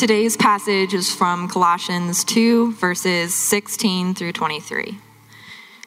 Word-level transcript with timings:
Today's 0.00 0.34
passage 0.34 0.94
is 0.94 1.14
from 1.14 1.46
Colossians 1.46 2.24
2, 2.24 2.72
verses 2.72 3.34
16 3.34 4.14
through 4.14 4.32
23. 4.32 4.96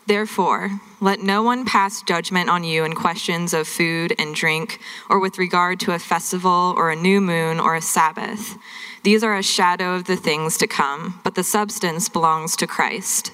Therefore, 0.05 0.79
let 1.01 1.21
no 1.21 1.42
one 1.42 1.66
pass 1.66 2.04
judgment 2.04 2.47
on 2.47 2.63
you 2.63 2.84
in 2.84 2.94
questions 2.94 3.55
of 3.55 3.68
food 3.68 4.13
and 4.20 4.36
drink, 4.36 4.79
or 5.10 5.20
with 5.20 5.39
regard 5.39 5.79
to 5.79 5.94
a 5.94 5.97
festival, 5.97 6.76
or 6.78 6.91
a 6.91 6.96
new 6.96 7.21
moon, 7.21 7.60
or 7.60 7.73
a 7.73 7.81
Sabbath. 7.81 8.55
These 9.02 9.23
are 9.23 9.36
a 9.36 9.41
shadow 9.41 9.95
of 9.95 10.04
the 10.04 10.16
things 10.16 10.59
to 10.59 10.68
come, 10.68 11.20
but 11.23 11.34
the 11.34 11.43
substance 11.43 12.07
belongs 12.07 12.55
to 12.57 12.68
Christ. 12.68 13.32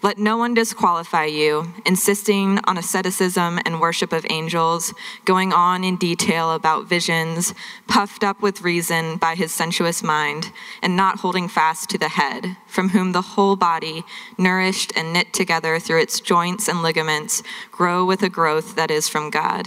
Let 0.00 0.16
no 0.16 0.36
one 0.36 0.54
disqualify 0.54 1.24
you, 1.24 1.72
insisting 1.84 2.60
on 2.64 2.78
asceticism 2.78 3.58
and 3.66 3.80
worship 3.80 4.12
of 4.12 4.24
angels, 4.30 4.94
going 5.24 5.52
on 5.52 5.82
in 5.82 5.96
detail 5.96 6.52
about 6.52 6.86
visions, 6.86 7.52
puffed 7.88 8.22
up 8.22 8.40
with 8.40 8.62
reason 8.62 9.16
by 9.16 9.34
his 9.34 9.52
sensuous 9.52 10.00
mind, 10.00 10.52
and 10.82 10.96
not 10.96 11.18
holding 11.18 11.48
fast 11.48 11.90
to 11.90 11.98
the 11.98 12.10
head, 12.10 12.56
from 12.68 12.90
whom 12.90 13.10
the 13.10 13.22
whole 13.22 13.56
body, 13.56 14.04
nourished 14.38 14.92
and 14.94 15.12
knit 15.12 15.32
together 15.32 15.80
through 15.80 16.00
its 16.00 16.20
joints 16.20 16.68
and 16.68 16.80
ligaments, 16.80 17.42
grow 17.72 18.04
with 18.04 18.22
a 18.22 18.28
growth 18.28 18.76
that 18.76 18.92
is 18.92 19.08
from 19.08 19.30
God. 19.30 19.66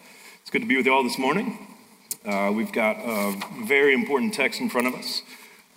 It's 0.51 0.53
good 0.53 0.63
to 0.63 0.67
be 0.67 0.75
with 0.75 0.85
you 0.85 0.93
all 0.93 1.01
this 1.01 1.17
morning. 1.17 1.65
Uh, 2.25 2.51
we've 2.53 2.73
got 2.73 2.97
a 2.97 3.39
very 3.63 3.93
important 3.93 4.33
text 4.33 4.59
in 4.59 4.67
front 4.67 4.85
of 4.85 4.93
us. 4.95 5.21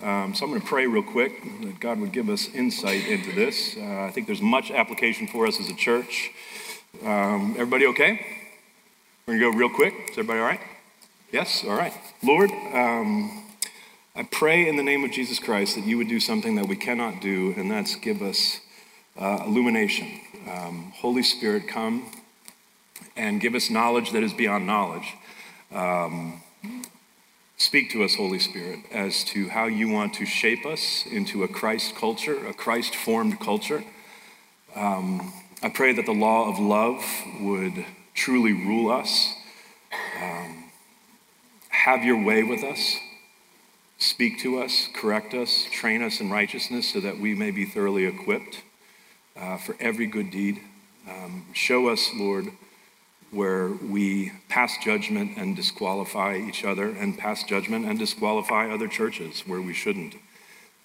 Um, 0.03 0.35
so 0.35 0.45
I'm 0.45 0.51
going 0.51 0.61
to 0.61 0.67
pray 0.67 0.89
real 0.89 1.05
quick 1.05 1.45
that 1.63 1.79
God 1.79 2.01
would 2.01 2.11
give 2.11 2.29
us 2.29 2.49
insight 2.53 3.07
into 3.07 3.31
this. 3.31 3.77
Uh, 3.77 4.03
I 4.03 4.11
think 4.11 4.27
there's 4.27 4.43
much 4.43 4.73
application 4.73 5.29
for 5.29 5.47
us 5.47 5.61
as 5.61 5.69
a 5.69 5.77
church. 5.77 6.33
Um, 7.05 7.53
everybody 7.53 7.87
okay? 7.87 8.27
We're 9.29 9.39
going 9.39 9.53
to 9.53 9.53
go 9.53 9.57
real 9.57 9.73
quick. 9.73 9.95
Is 10.11 10.19
everybody 10.19 10.41
all 10.41 10.47
right? 10.47 10.61
Yes? 11.31 11.63
All 11.63 11.77
right. 11.77 11.93
Lord, 12.25 12.51
um, 12.51 13.45
I 14.17 14.25
pray 14.25 14.69
in 14.69 14.75
the 14.75 14.83
name 14.83 15.05
of 15.05 15.13
Jesus 15.13 15.39
Christ 15.39 15.77
that 15.77 15.87
you 15.87 15.99
would 15.99 16.09
do 16.09 16.19
something 16.19 16.57
that 16.57 16.67
we 16.67 16.75
cannot 16.75 17.21
do, 17.21 17.55
and 17.57 17.71
that's 17.71 17.95
give 17.95 18.23
us 18.23 18.59
uh, 19.17 19.45
illumination. 19.47 20.19
Um, 20.51 20.93
Holy 20.97 21.23
Spirit, 21.23 21.69
come 21.69 22.11
and 23.17 23.41
give 23.41 23.55
us 23.55 23.71
knowledge 23.71 24.13
that 24.13 24.23
is 24.23 24.33
beyond 24.33 24.67
knowledge. 24.67 25.15
Um, 25.73 26.43
speak 27.57 27.91
to 27.93 28.05
us, 28.05 28.15
Holy 28.17 28.39
Spirit, 28.39 28.81
as 28.93 29.25
to 29.25 29.49
how 29.49 29.67
you 29.67 29.89
want 29.89 30.15
to 30.15 30.27
shape 30.27 30.67
us 30.67 31.05
into 31.07 31.43
a 31.43 31.49
Christ 31.49 31.97
culture, 31.97 32.47
a 32.47 32.55
Christ 32.55 32.95
formed 32.95 33.41
culture. 33.41 33.85
Um, 34.75 35.33
I 35.63 35.69
pray 35.69 35.93
that 35.93 36.07
the 36.07 36.13
law 36.13 36.49
of 36.49 36.59
love 36.59 37.05
would 37.41 37.85
truly 38.15 38.53
rule 38.53 38.91
us. 38.91 39.35
Um, 40.21 40.65
have 41.71 42.05
your 42.05 42.23
way 42.23 42.43
with 42.43 42.65
us. 42.65 42.99
Speak 43.99 44.39
to 44.41 44.61
us, 44.61 44.89
correct 44.93 45.35
us, 45.35 45.67
train 45.71 46.03
us 46.03 46.21
in 46.21 46.31
righteousness 46.31 46.93
so 46.93 47.01
that 47.01 47.19
we 47.19 47.35
may 47.35 47.51
be 47.51 47.65
thoroughly 47.65 48.05
equipped 48.05 48.63
uh, 49.37 49.57
for 49.57 49.77
every 49.81 50.07
good 50.07 50.31
deed. 50.31 50.61
Um, 51.09 51.47
show 51.53 51.89
us, 51.89 52.11
Lord, 52.15 52.47
where 53.35 53.69
we 53.69 54.33
pass 54.49 54.77
judgment 54.83 55.37
and 55.37 55.57
disqualify 55.57 56.37
each 56.37 56.65
other, 56.65 56.89
and 56.91 57.19
pass 57.19 57.43
judgment 57.45 57.87
and 57.87 57.99
disqualify 57.99 58.71
other 58.71 58.89
churches 58.89 59.43
where 59.47 59.61
we 59.61 59.75
shouldn't. 59.75 60.15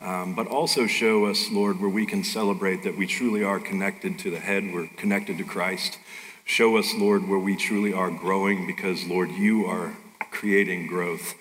Um, 0.02 0.34
but 0.34 0.48
also 0.48 0.88
show 0.88 1.26
us, 1.26 1.52
Lord, 1.52 1.82
where 1.82 1.90
we 1.90 2.06
can 2.06 2.24
celebrate 2.24 2.84
that 2.84 2.98
we 2.98 3.06
truly 3.06 3.44
are 3.44 3.60
connected 3.60 4.18
to 4.20 4.32
the 4.32 4.40
head, 4.40 4.74
we're 4.74 4.88
connected 4.96 5.38
to 5.38 5.44
Christ. 5.44 5.98
Show 6.46 6.78
us, 6.78 6.94
Lord, 6.96 7.28
where 7.28 7.38
we 7.40 7.56
truly 7.56 7.94
are 7.94 8.10
growing 8.10 8.66
because, 8.66 9.06
Lord, 9.06 9.30
you 9.30 9.66
are 9.66 9.98
creating 10.32 10.88
growth. 10.88 11.36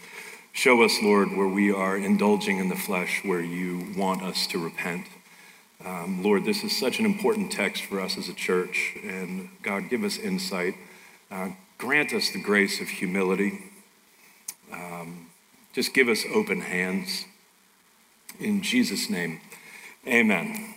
Show 0.53 0.83
us, 0.83 0.99
Lord, 1.01 1.37
where 1.37 1.47
we 1.47 1.73
are 1.73 1.97
indulging 1.97 2.59
in 2.59 2.69
the 2.69 2.77
flesh, 2.77 3.23
where 3.25 3.41
you 3.41 3.87
want 3.97 4.23
us 4.23 4.47
to 4.49 4.59
repent. 4.59 5.07
Um, 5.85 6.25
Lord, 6.25 6.45
this 6.45 6.65
is 6.65 6.77
such 6.77 6.99
an 6.99 7.07
important 7.07 7.53
text 7.53 7.85
for 7.85 8.01
us 8.01 8.19
as 8.19 8.29
a 8.29 8.35
church, 8.35 8.97
and 9.05 9.49
God, 9.63 9.89
give 9.89 10.03
us 10.03 10.19
insight. 10.19 10.75
Uh, 11.31 11.51
grant 11.77 12.13
us 12.13 12.31
the 12.31 12.43
grace 12.43 12.81
of 12.81 12.89
humility. 12.89 13.71
Um, 14.73 15.31
just 15.73 15.95
give 15.95 16.09
us 16.09 16.25
open 16.33 16.63
hands. 16.63 17.25
In 18.41 18.63
Jesus' 18.63 19.11
name, 19.11 19.41
amen. 20.07 20.68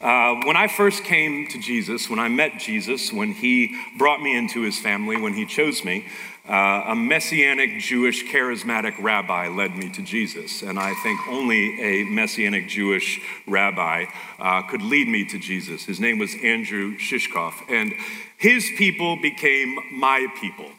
Uh, 0.00 0.40
when 0.44 0.56
I 0.56 0.66
first 0.66 1.04
came 1.04 1.46
to 1.48 1.58
Jesus, 1.58 2.08
when 2.08 2.18
I 2.18 2.28
met 2.28 2.58
Jesus, 2.58 3.12
when 3.12 3.32
he 3.32 3.76
brought 3.98 4.22
me 4.22 4.34
into 4.36 4.62
his 4.62 4.78
family, 4.78 5.20
when 5.20 5.34
he 5.34 5.44
chose 5.44 5.84
me, 5.84 6.06
uh, 6.48 6.84
a 6.86 6.96
messianic 6.96 7.78
Jewish 7.80 8.24
charismatic 8.24 8.94
rabbi 8.98 9.48
led 9.48 9.76
me 9.76 9.90
to 9.90 10.02
Jesus. 10.02 10.62
And 10.62 10.78
I 10.78 10.94
think 11.02 11.20
only 11.28 11.80
a 11.80 12.04
messianic 12.04 12.66
Jewish 12.66 13.20
rabbi 13.46 14.06
uh, 14.38 14.62
could 14.62 14.80
lead 14.80 15.06
me 15.06 15.26
to 15.26 15.38
Jesus. 15.38 15.84
His 15.84 16.00
name 16.00 16.18
was 16.18 16.34
Andrew 16.42 16.96
Shishkoff. 16.96 17.52
And 17.68 17.92
his 18.38 18.70
people 18.78 19.16
became 19.20 19.78
my 19.92 20.28
people. 20.40 20.70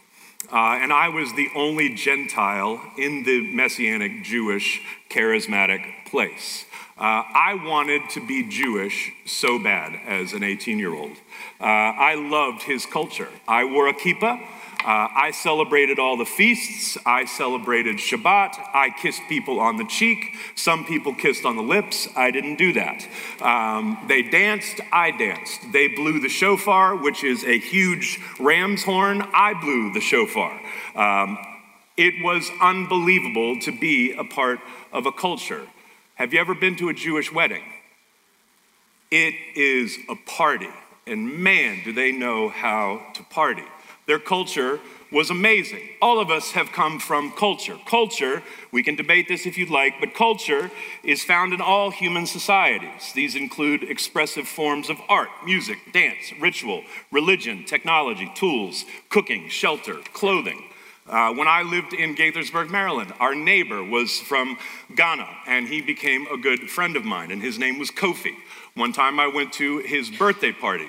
Uh, 0.51 0.79
and 0.81 0.91
I 0.91 1.09
was 1.09 1.31
the 1.33 1.47
only 1.55 1.93
Gentile 1.93 2.81
in 2.97 3.23
the 3.23 3.53
messianic 3.53 4.23
Jewish 4.23 4.81
charismatic 5.09 5.83
place. 6.07 6.65
Uh, 7.01 7.23
I 7.33 7.55
wanted 7.55 8.11
to 8.11 8.23
be 8.23 8.47
Jewish 8.47 9.11
so 9.25 9.57
bad 9.57 9.99
as 10.05 10.33
an 10.33 10.43
18 10.43 10.77
year 10.77 10.93
old. 10.93 11.17
Uh, 11.59 11.63
I 11.63 12.13
loved 12.13 12.61
his 12.61 12.85
culture. 12.85 13.29
I 13.47 13.65
wore 13.65 13.87
a 13.87 13.93
kippah. 13.93 14.39
Uh, 14.39 15.07
I 15.15 15.31
celebrated 15.31 15.97
all 15.97 16.15
the 16.15 16.25
feasts. 16.25 16.99
I 17.03 17.25
celebrated 17.25 17.97
Shabbat. 17.97 18.55
I 18.75 18.91
kissed 19.01 19.23
people 19.27 19.59
on 19.59 19.77
the 19.77 19.85
cheek. 19.85 20.35
Some 20.53 20.85
people 20.85 21.15
kissed 21.15 21.43
on 21.43 21.55
the 21.55 21.63
lips. 21.63 22.07
I 22.15 22.29
didn't 22.29 22.57
do 22.57 22.71
that. 22.73 23.07
Um, 23.41 23.97
they 24.07 24.21
danced. 24.21 24.79
I 24.91 25.09
danced. 25.09 25.71
They 25.71 25.87
blew 25.87 26.19
the 26.19 26.29
shofar, 26.29 26.95
which 26.95 27.23
is 27.23 27.43
a 27.43 27.57
huge 27.57 28.19
ram's 28.39 28.83
horn. 28.83 29.23
I 29.33 29.55
blew 29.59 29.91
the 29.91 30.01
shofar. 30.01 30.61
Um, 30.93 31.39
it 31.97 32.23
was 32.23 32.51
unbelievable 32.61 33.59
to 33.61 33.71
be 33.71 34.13
a 34.13 34.23
part 34.23 34.59
of 34.93 35.07
a 35.07 35.11
culture. 35.11 35.67
Have 36.21 36.33
you 36.33 36.39
ever 36.39 36.53
been 36.53 36.75
to 36.75 36.89
a 36.89 36.93
Jewish 36.93 37.33
wedding? 37.33 37.63
It 39.09 39.33
is 39.55 39.97
a 40.07 40.15
party. 40.15 40.69
And 41.07 41.39
man, 41.39 41.81
do 41.83 41.91
they 41.91 42.11
know 42.11 42.47
how 42.47 43.01
to 43.15 43.23
party. 43.23 43.63
Their 44.05 44.19
culture 44.19 44.79
was 45.11 45.31
amazing. 45.31 45.81
All 45.99 46.19
of 46.19 46.29
us 46.29 46.51
have 46.51 46.71
come 46.71 46.99
from 46.99 47.31
culture. 47.31 47.75
Culture, 47.87 48.43
we 48.71 48.83
can 48.83 48.95
debate 48.95 49.29
this 49.29 49.47
if 49.47 49.57
you'd 49.57 49.71
like, 49.71 49.95
but 49.99 50.13
culture 50.13 50.69
is 51.03 51.23
found 51.23 51.53
in 51.53 51.59
all 51.59 51.89
human 51.89 52.27
societies. 52.27 53.11
These 53.15 53.35
include 53.35 53.81
expressive 53.81 54.47
forms 54.47 54.91
of 54.91 54.97
art, 55.09 55.29
music, 55.43 55.79
dance, 55.91 56.31
ritual, 56.39 56.83
religion, 57.11 57.65
technology, 57.65 58.31
tools, 58.35 58.85
cooking, 59.09 59.49
shelter, 59.49 59.95
clothing. 60.13 60.65
Uh, 61.11 61.33
when 61.33 61.45
I 61.45 61.63
lived 61.63 61.93
in 61.93 62.15
Gaithersburg, 62.15 62.69
Maryland, 62.69 63.13
our 63.19 63.35
neighbor 63.35 63.83
was 63.83 64.17
from 64.17 64.57
Ghana, 64.95 65.27
and 65.45 65.67
he 65.67 65.81
became 65.81 66.25
a 66.27 66.37
good 66.37 66.69
friend 66.69 66.95
of 66.95 67.03
mine, 67.03 67.31
and 67.31 67.41
his 67.41 67.59
name 67.59 67.77
was 67.77 67.91
Kofi. 67.91 68.33
One 68.75 68.93
time 68.93 69.19
I 69.19 69.27
went 69.27 69.51
to 69.53 69.79
his 69.79 70.09
birthday 70.09 70.53
party, 70.53 70.87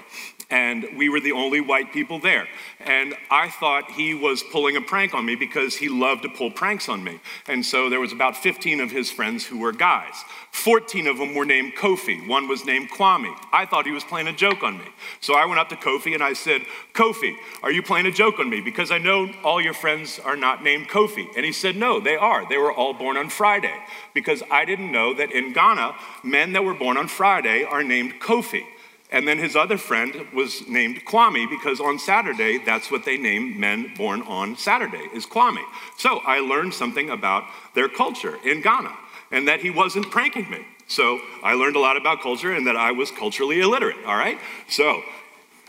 and 0.53 0.87
we 0.99 1.09
were 1.09 1.19
the 1.19 1.33
only 1.33 1.63
white 1.63 1.95
people 1.95 2.19
there. 2.19 2.47
And 2.79 3.15
I 3.31 3.49
thought 3.49 3.91
he 3.91 4.13
was 4.13 4.43
pulling 4.43 4.77
a 4.77 4.83
prank 4.83 5.15
on 5.15 5.25
me 5.25 5.35
because 5.35 5.77
he 5.77 5.89
loved 5.89 6.23
to 6.25 6.29
pull 6.29 6.51
pranks 6.51 6.91
on 6.91 7.03
me. 7.03 7.21
And 7.49 7.65
so 7.65 7.89
there 7.89 7.99
was 7.99 8.13
about 8.13 8.37
15 8.37 8.81
of 8.81 8.91
his 8.91 9.11
friends 9.11 9.47
who 9.47 9.59
were 9.59 9.73
guys. 9.73 10.13
14 10.51 11.07
of 11.07 11.17
them 11.17 11.35
were 11.35 11.47
named 11.47 11.73
Kofi. 11.75 12.29
One 12.29 12.49
was 12.49 12.67
named 12.67 12.91
Kwame. 12.91 13.35
I 13.51 13.65
thought 13.65 13.87
he 13.87 13.93
was 13.93 14.05
playing 14.05 14.29
a 14.29 14.33
joke 14.33 14.63
on 14.63 14.77
me. 14.77 14.85
So 15.23 15.35
I 15.35 15.47
went 15.47 15.59
up 15.59 15.71
to 15.71 15.77
Kofi 15.77 16.13
and 16.13 16.23
I 16.23 16.35
said, 16.35 16.61
Kofi, 16.93 17.35
are 17.63 17.73
you 17.73 17.83
playing 17.83 18.05
a 18.05 18.13
joke 18.13 18.39
on 18.39 18.51
me? 18.51 18.61
Because 18.61 18.91
I 18.91 18.99
know 18.99 19.33
all 19.43 19.61
your 19.61 19.73
friends 19.73 20.19
are 20.19 20.37
not 20.37 20.63
named 20.63 20.91
Kofi. 20.91 21.29
And 21.35 21.47
he 21.47 21.53
said, 21.53 21.77
No, 21.77 21.99
they 21.99 22.17
are. 22.17 22.47
They 22.47 22.59
were 22.59 22.73
all 22.73 22.93
born 22.93 23.17
on 23.17 23.31
Friday. 23.31 23.75
Because 24.13 24.43
I 24.51 24.67
didn't 24.67 24.93
know 24.93 25.15
that 25.15 25.33
in 25.33 25.55
Ghana, 25.55 25.95
men 26.23 26.53
that 26.53 26.63
were 26.63 26.75
born 26.75 26.99
on 26.99 27.09
Friday 27.09 27.65
are 27.65 27.83
named 27.83 28.21
Kofi. 28.21 28.65
And 29.13 29.29
then 29.29 29.39
his 29.39 29.55
other 29.55 29.77
friend 29.77 30.27
was 30.33 30.67
named 30.67 31.05
Kwame 31.05 31.49
because 31.49 31.81
on 31.81 31.99
Saturday, 31.99 32.59
that's 32.59 32.91
what 32.91 33.05
they 33.05 33.19
name 33.19 33.61
men 33.61 33.93
born 33.95 34.23
on 34.23 34.57
Saturday, 34.57 35.07
is 35.15 35.27
Kwame. 35.27 35.63
So 35.99 36.21
I 36.25 36.41
learned 36.41 36.73
something 36.73 37.11
about 37.11 37.45
their 37.75 37.91
culture 37.91 38.39
in 38.43 38.63
Ghana 38.63 38.97
and 39.31 39.47
that 39.49 39.61
he 39.61 39.69
wasn't 39.69 40.11
pranking 40.11 40.49
me. 40.51 40.65
So 40.89 41.21
I 41.43 41.53
learned 41.53 41.77
a 41.77 41.79
lot 41.79 41.99
about 41.99 42.23
culture 42.23 42.55
and 42.55 42.67
that 42.67 42.77
I 42.77 42.93
was 42.93 43.11
culturally 43.11 43.61
illiterate, 43.61 43.99
all 44.07 44.17
right? 44.17 44.39
So 44.69 45.03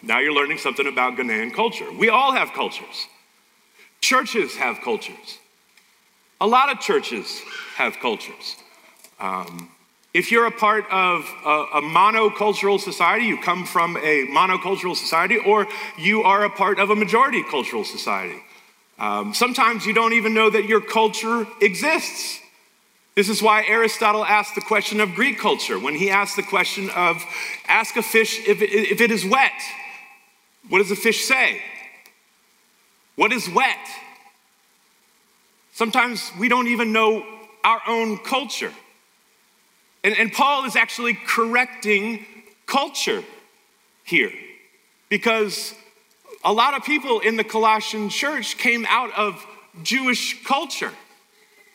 now 0.01 0.19
you're 0.19 0.34
learning 0.34 0.60
something 0.60 0.88
about 0.88 1.18
Ghanaian 1.18 1.54
culture. 1.54 1.92
We 1.92 2.07
all 2.07 2.31
have 2.31 2.54
cultures. 2.54 3.07
Churches 4.00 4.56
have 4.56 4.80
cultures. 4.81 5.39
A 6.39 6.48
lot 6.48 6.72
of 6.72 6.80
churches 6.80 7.42
have 7.75 8.00
cultures. 8.00 8.56
Um, 9.19 9.69
if 10.13 10.31
you're 10.31 10.45
a 10.45 10.51
part 10.51 10.86
of 10.92 11.27
a, 11.44 11.50
a, 11.50 11.81
monocultural 11.81 12.80
society, 12.80 13.25
you 13.25 13.42
come 13.42 13.65
from 13.65 13.98
a 13.98 14.27
monocultural 14.27 14.95
society, 14.95 15.38
or 15.38 15.68
you 15.98 16.21
are 16.21 16.45
a 16.45 16.50
part 16.50 16.80
of 16.80 16.92
a 16.92 16.95
majority 16.95 17.44
cultural 17.44 17.83
society, 17.83 18.42
um, 19.00 19.33
sometimes 19.33 19.86
you 19.86 19.94
don't 19.94 20.13
even 20.13 20.36
know 20.36 20.50
that 20.50 20.65
your 20.65 20.81
culture 20.81 21.48
exists. 21.62 22.39
This 23.15 23.27
is 23.27 23.42
why 23.42 23.63
Aristotle 23.68 24.24
asked 24.24 24.56
the 24.56 24.62
question 24.62 25.00
of 25.00 25.15
Greek 25.15 25.39
culture 25.39 25.80
when 25.80 25.95
he 25.95 26.10
asked 26.10 26.36
the 26.36 26.44
question 26.44 26.89
of 26.92 27.24
ask 27.68 27.95
a 27.95 28.04
fish 28.04 28.39
if 28.48 28.62
it, 28.62 28.71
if 28.71 29.01
it 29.01 29.12
is 29.12 29.25
wet. 29.25 29.51
What 30.69 30.77
does 30.80 30.89
the 30.89 30.95
fish 30.95 31.25
say? 31.25 31.62
What 33.15 33.31
is 33.31 33.50
wet? 33.50 33.77
Sometimes 35.74 36.31
we 36.39 36.50
don't 36.50 36.68
even 36.68 36.94
know 36.94 37.25
our 37.63 37.81
own 37.88 38.18
culture. 38.19 38.71
And, 40.04 40.18
and 40.18 40.32
Paul 40.32 40.66
is 40.66 40.76
actually 40.76 41.14
correcting 41.14 42.26
culture 42.66 43.24
here 44.04 44.32
because 45.10 45.74
a 46.44 46.52
lot 46.52 46.76
of 46.76 46.84
people 46.84 47.20
in 47.20 47.38
the 47.38 47.44
Colossian 47.44 48.10
church 48.10 48.58
came 48.58 48.86
out 48.90 49.12
of 49.14 49.46
Jewish 49.82 50.44
culture. 50.44 50.92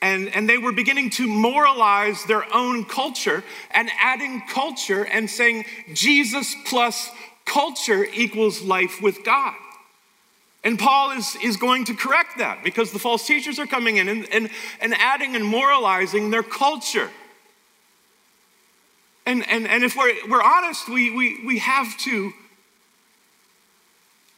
And, 0.01 0.29
and 0.29 0.49
they 0.49 0.59
were 0.59 0.73
beginning 0.73 1.11
to 1.11 1.27
moralize 1.27 2.23
their 2.25 2.45
own 2.55 2.85
culture 2.85 3.43
and 3.73 3.91
adding 4.01 4.43
culture 4.43 5.05
and 5.05 5.29
saying 5.29 5.65
Jesus 5.93 6.55
plus 6.67 7.11
culture 7.45 8.05
equals 8.05 8.63
life 8.63 9.03
with 9.03 9.25
God. 9.25 9.55
And 10.63 10.79
Paul 10.79 11.13
is, 11.13 11.37
is 11.43 11.57
going 11.57 11.87
to 11.87 11.95
correct 11.95 12.39
that 12.39 12.63
because 12.63 12.93
the 12.93 12.99
false 12.99 13.27
teachers 13.27 13.59
are 13.59 13.67
coming 13.67 13.97
in 13.97 14.09
and, 14.09 14.29
and, 14.33 14.51
and 14.81 14.95
adding 14.95 15.35
and 15.35 15.45
moralizing 15.45 16.31
their 16.31 16.43
culture. 16.43 17.11
And, 19.29 19.47
and, 19.51 19.69
and 19.69 19.85
if 19.85 19.95
we're, 19.95 20.15
we're 20.27 20.43
honest, 20.43 20.89
we, 20.89 21.15
we, 21.15 21.45
we 21.45 21.59
have 21.59 21.99
to 21.99 22.33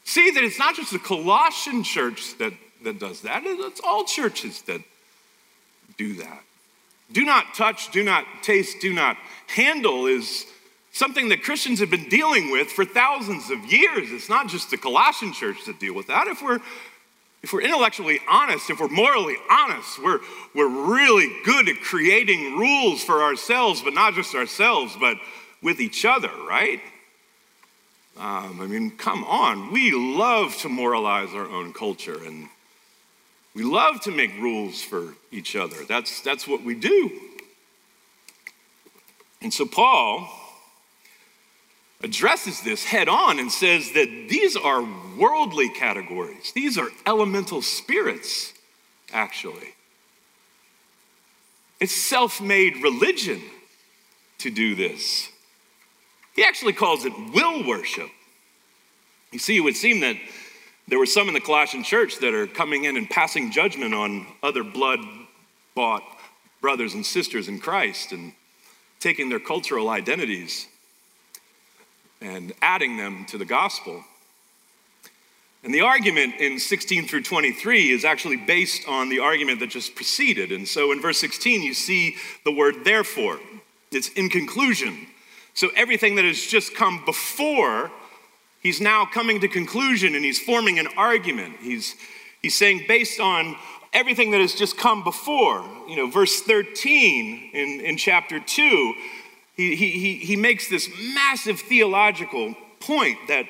see 0.03 0.33
that 0.33 0.43
it's 0.43 0.59
not 0.59 0.75
just 0.75 0.91
the 0.91 0.99
Colossian 0.99 1.85
church 1.85 2.37
that, 2.39 2.53
that 2.83 2.99
does 2.99 3.21
that, 3.21 3.45
it's 3.47 3.81
all 3.85 4.03
churches 4.03 4.63
that 4.63 4.81
do 5.97 6.15
that. 6.15 6.43
Do 7.13 7.25
not 7.25 7.55
touch, 7.55 7.93
do 7.93 8.03
not 8.03 8.25
taste, 8.43 8.81
do 8.81 8.93
not 8.93 9.17
handle 9.47 10.07
is 10.07 10.45
something 10.91 11.29
that 11.29 11.45
Christians 11.45 11.79
have 11.79 11.91
been 11.91 12.09
dealing 12.09 12.51
with 12.51 12.67
for 12.67 12.85
thousands 12.85 13.49
of 13.49 13.65
years. 13.73 14.11
It's 14.11 14.29
not 14.29 14.49
just 14.49 14.73
the 14.73 14.77
Colossian 14.77 15.33
church 15.33 15.67
that 15.67 15.79
deal 15.79 15.95
with 15.95 16.09
that. 16.09 16.27
If 16.27 16.43
we're 16.43 16.59
if 17.43 17.53
we're 17.53 17.63
intellectually 17.63 18.21
honest, 18.29 18.69
if 18.69 18.81
we're 18.81 18.89
morally 18.89 19.37
honest, 19.51 20.03
we're, 20.03 20.21
we're 20.55 20.69
really 20.69 21.33
good 21.45 21.69
at 21.69 21.81
creating 21.81 22.59
rules 22.59 23.03
for 23.03 23.23
ourselves, 23.23 23.81
but 23.83 23.95
not 23.95 24.15
just 24.15 24.35
ourselves, 24.35 24.97
but 25.01 25.17
with 25.63 25.81
each 25.81 26.05
other, 26.05 26.31
right? 26.47 26.81
Um, 28.19 28.61
I 28.61 28.67
mean, 28.67 28.91
come 28.91 29.25
on. 29.25 29.73
We 29.73 29.93
love 29.93 30.57
to 30.59 30.69
moralize 30.69 31.35
our 31.35 31.49
own 31.49 31.73
culture 31.73 32.23
and 32.25 32.49
we 33.55 33.63
love 33.65 34.01
to 34.03 34.11
make 34.11 34.35
rules 34.35 34.83
for 34.83 35.15
each 35.33 35.57
other. 35.57 35.77
That's, 35.89 36.21
that's 36.21 36.47
what 36.47 36.63
we 36.63 36.75
do. 36.75 37.11
And 39.43 39.53
so, 39.53 39.65
Paul 39.65 40.29
addresses 42.03 42.61
this 42.63 42.85
head 42.85 43.09
on 43.09 43.39
and 43.39 43.53
says 43.53 43.93
that 43.93 44.27
these 44.29 44.57
are 44.57 44.87
worldly 45.17 45.69
categories, 45.69 46.53
these 46.53 46.79
are 46.79 46.89
elemental 47.07 47.63
spirits, 47.63 48.53
actually. 49.13 49.75
It's 51.79 51.95
self 51.95 52.41
made 52.41 52.83
religion 52.83 53.41
to 54.39 54.51
do 54.51 54.75
this. 54.75 55.31
He 56.35 56.45
actually 56.45 56.73
calls 56.73 57.05
it 57.05 57.13
will 57.35 57.67
worship. 57.67 58.09
You 59.33 59.39
see, 59.39 59.57
it 59.57 59.61
would 59.61 59.77
seem 59.77 60.01
that 60.01 60.17
there 60.89 60.99
were 60.99 61.07
some 61.07 61.29
in 61.29 61.35
the 61.35 61.41
Colossian 61.41 61.85
church 61.85 62.19
that 62.19 62.35
are 62.35 62.47
coming 62.47 62.85
in 62.85 62.97
and 62.97 63.09
passing 63.09 63.53
judgment 63.53 63.95
on 63.95 64.27
other 64.43 64.65
blood 64.65 65.01
bought 65.75 66.03
brothers 66.61 66.95
and 66.95 67.07
sisters 67.07 67.49
in 67.49 67.59
Christ 67.59 68.13
and 68.13 68.33
taking 68.99 69.29
their 69.29 69.41
cultural 69.41 69.89
identities 69.89 70.67
and 72.21 72.53
adding 72.61 72.97
them 72.97 73.25
to 73.27 73.39
the 73.39 73.45
gospel. 73.45 74.05
And 75.63 75.75
the 75.75 75.83
argument 75.83 76.37
in 76.37 76.59
16 76.59 77.07
through 77.07 77.23
23 77.23 77.91
is 77.91 78.05
actually 78.05 78.37
based 78.37 78.89
on 78.89 79.11
the 79.11 79.19
argument 79.19 79.61
that 79.61 79.69
just 79.69 79.95
preceded. 79.95 80.53
And 80.53 80.67
so 80.67 80.91
in 80.93 81.03
verse 81.03 81.19
16, 81.19 81.63
you 81.63 81.75
see 81.75 82.17
the 82.45 82.53
word 82.53 82.85
therefore. 82.85 83.39
It's 83.93 84.09
in 84.11 84.31
conclusion. 84.31 85.07
So 85.55 85.69
everything 85.77 86.15
that 86.15 86.25
has 86.25 86.41
just 86.41 86.75
come 86.75 87.05
before, 87.05 87.91
he's 88.63 88.81
now 88.81 89.05
coming 89.05 89.41
to 89.41 89.49
conclusion 89.49 90.15
and 90.15 90.25
he's 90.25 90.41
forming 90.41 90.79
an 90.79 90.87
argument. 90.97 91.57
He's, 91.61 91.95
he's 92.41 92.55
saying, 92.55 92.85
based 92.89 93.21
on 93.21 93.57
everything 93.93 94.31
that 94.31 94.41
has 94.41 94.55
just 94.55 94.79
come 94.79 95.05
before, 95.05 95.63
you 95.89 95.97
know, 95.97 96.09
verse 96.09 96.41
13 96.41 97.51
in, 97.53 97.81
in 97.81 97.97
chapter 97.97 98.41
2, 98.41 98.95
he, 99.75 99.91
he, 99.91 100.15
he 100.17 100.37
makes 100.37 100.69
this 100.69 100.89
massive 101.15 101.61
theological 101.61 102.55
point 102.81 103.19
that 103.29 103.47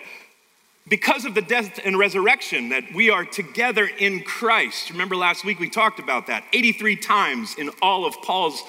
because 0.89 1.25
of 1.25 1.35
the 1.35 1.43
death 1.43 1.79
and 1.85 1.99
resurrection 1.99 2.71
that 2.71 2.93
we 2.93 3.11
are 3.11 3.25
together 3.25 3.87
in 3.87 4.23
Christ. 4.25 4.91
Remember 4.91 5.15
last 5.15 5.45
week 5.45 5.61
we 5.61 5.71
talked 5.71 6.01
about 6.01 6.27
that 6.27 6.45
83 6.53 6.97
times 6.97 7.55
in 7.57 7.71
all 7.81 8.05
of 8.05 8.21
Paul's 8.23 8.63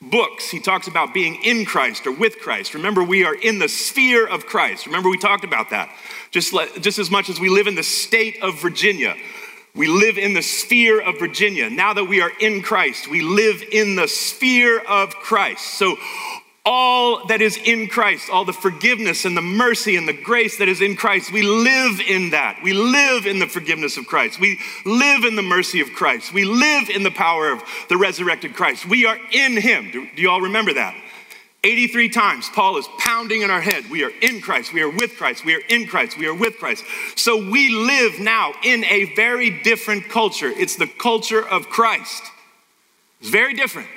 books. 0.00 0.48
He 0.48 0.60
talks 0.60 0.88
about 0.88 1.12
being 1.12 1.36
in 1.44 1.66
Christ 1.66 2.06
or 2.06 2.12
with 2.12 2.38
Christ. 2.38 2.72
Remember 2.72 3.04
we 3.04 3.24
are 3.24 3.34
in 3.34 3.58
the 3.58 3.68
sphere 3.68 4.26
of 4.26 4.46
Christ. 4.46 4.86
Remember 4.86 5.10
we 5.10 5.18
talked 5.18 5.44
about 5.44 5.70
that. 5.70 5.94
Just 6.30 6.54
just 6.80 6.98
as 6.98 7.10
much 7.10 7.28
as 7.28 7.38
we 7.38 7.50
live 7.50 7.66
in 7.66 7.74
the 7.74 7.82
state 7.82 8.42
of 8.42 8.60
Virginia. 8.60 9.14
We 9.74 9.86
live 9.86 10.18
in 10.18 10.34
the 10.34 10.42
sphere 10.42 11.00
of 11.00 11.18
Virginia. 11.18 11.70
Now 11.70 11.92
that 11.92 12.04
we 12.04 12.20
are 12.22 12.32
in 12.40 12.62
Christ, 12.62 13.08
we 13.08 13.20
live 13.20 13.62
in 13.70 13.94
the 13.94 14.08
sphere 14.08 14.80
of 14.80 15.14
Christ. 15.14 15.78
So 15.78 15.96
all 16.72 17.26
that 17.26 17.42
is 17.42 17.56
in 17.56 17.88
Christ, 17.88 18.30
all 18.30 18.44
the 18.44 18.52
forgiveness 18.52 19.24
and 19.24 19.36
the 19.36 19.42
mercy 19.42 19.96
and 19.96 20.06
the 20.06 20.12
grace 20.12 20.58
that 20.58 20.68
is 20.68 20.80
in 20.80 20.94
Christ, 20.94 21.32
we 21.32 21.42
live 21.42 22.00
in 22.00 22.30
that. 22.30 22.60
We 22.62 22.72
live 22.72 23.26
in 23.26 23.40
the 23.40 23.48
forgiveness 23.48 23.96
of 23.96 24.06
Christ. 24.06 24.38
We 24.38 24.60
live 24.84 25.24
in 25.24 25.34
the 25.34 25.42
mercy 25.42 25.80
of 25.80 25.92
Christ. 25.92 26.32
We 26.32 26.44
live 26.44 26.88
in 26.88 27.02
the 27.02 27.10
power 27.10 27.50
of 27.50 27.60
the 27.88 27.96
resurrected 27.96 28.54
Christ. 28.54 28.86
We 28.86 29.04
are 29.04 29.18
in 29.32 29.56
Him. 29.60 29.90
Do, 29.90 30.06
do 30.14 30.22
you 30.22 30.30
all 30.30 30.42
remember 30.42 30.72
that? 30.74 30.94
83 31.64 32.08
times, 32.08 32.48
Paul 32.54 32.76
is 32.78 32.88
pounding 33.00 33.42
in 33.42 33.50
our 33.50 33.60
head. 33.60 33.90
We 33.90 34.04
are 34.04 34.12
in 34.22 34.40
Christ. 34.40 34.72
We 34.72 34.82
are 34.82 34.88
with 34.88 35.16
Christ. 35.16 35.44
We 35.44 35.56
are 35.56 35.62
in 35.68 35.88
Christ. 35.88 36.18
We 36.18 36.28
are 36.28 36.34
with 36.34 36.56
Christ. 36.58 36.84
So 37.16 37.50
we 37.50 37.68
live 37.70 38.20
now 38.20 38.52
in 38.62 38.84
a 38.84 39.12
very 39.16 39.60
different 39.62 40.08
culture. 40.08 40.48
It's 40.48 40.76
the 40.76 40.86
culture 40.86 41.44
of 41.44 41.68
Christ. 41.68 42.22
It's 43.20 43.28
very 43.28 43.54
different. 43.54 43.88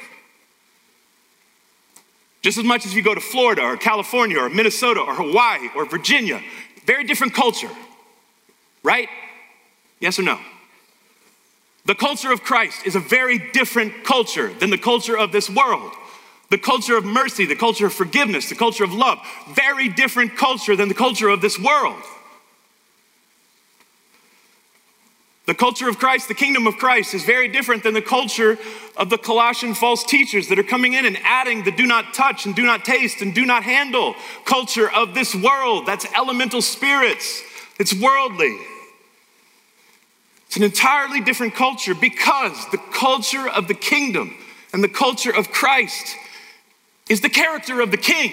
Just 2.44 2.58
as 2.58 2.66
much 2.66 2.86
as 2.86 2.94
you 2.94 3.02
go 3.02 3.16
to 3.16 3.22
Florida 3.22 3.62
or 3.62 3.78
California 3.78 4.38
or 4.38 4.50
Minnesota 4.50 5.00
or 5.00 5.16
Hawaii 5.16 5.70
or 5.76 5.86
Virginia, 5.86 6.42
very 6.86 7.06
different 7.06 7.34
culture, 7.34 7.70
right? 8.84 9.08
Yes 10.02 10.20
or 10.20 10.24
no? 10.24 10.38
The 11.86 11.96
culture 11.96 12.32
of 12.34 12.44
Christ 12.44 12.86
is 12.86 12.96
a 12.96 13.00
very 13.00 13.52
different 13.54 14.04
culture 14.04 14.54
than 14.54 14.70
the 14.70 14.78
culture 14.78 15.18
of 15.18 15.32
this 15.32 15.50
world. 15.50 15.94
The 16.50 16.58
culture 16.58 16.98
of 16.98 17.06
mercy, 17.06 17.46
the 17.46 17.56
culture 17.56 17.88
of 17.88 17.94
forgiveness, 17.94 18.50
the 18.50 18.56
culture 18.56 18.84
of 18.84 18.94
love, 18.94 19.20
very 19.50 19.88
different 19.88 20.36
culture 20.36 20.76
than 20.76 20.90
the 20.90 20.94
culture 20.94 21.30
of 21.30 21.42
this 21.42 21.58
world. 21.58 22.04
The 25.46 25.54
culture 25.54 25.90
of 25.90 26.00
Christ, 26.00 26.30
the 26.30 26.34
kingdom 26.34 26.68
of 26.68 26.78
Christ, 26.78 27.14
is 27.14 27.26
very 27.26 27.50
different 27.50 27.84
than 27.84 27.94
the 27.94 28.02
culture 28.02 28.58
of 28.96 29.10
the 29.10 29.18
Colossian 29.18 29.74
false 29.74 30.04
teachers 30.06 30.48
that 30.48 30.58
are 30.58 30.64
coming 30.64 30.94
in 30.94 31.06
and 31.06 31.18
adding 31.24 31.66
the 31.66 31.72
do 31.72 31.86
not 31.86 32.14
touch 32.14 32.46
and 32.46 32.56
do 32.56 32.64
not 32.64 32.86
taste 32.86 33.22
and 33.22 33.36
do 33.36 33.46
not 33.46 33.64
handle 33.64 34.16
culture 34.46 34.90
of 34.90 35.14
this 35.14 35.36
world. 35.36 35.86
That's 35.86 36.06
elemental 36.14 36.62
spirits, 36.62 37.42
it's 37.78 37.94
worldly. 37.94 38.58
It's 40.48 40.58
an 40.58 40.64
entirely 40.64 41.20
different 41.20 41.56
culture 41.56 41.96
because 41.96 42.70
the 42.70 42.78
culture 42.78 43.50
of 43.50 43.68
the 43.68 43.74
kingdom 43.74 44.38
and 44.72 44.84
the 44.84 44.88
culture 44.88 45.36
of 45.36 45.52
Christ 45.52 46.16
is 47.10 47.22
the 47.22 47.30
character 47.30 47.82
of 47.82 47.92
the 47.92 47.98
king. 47.98 48.32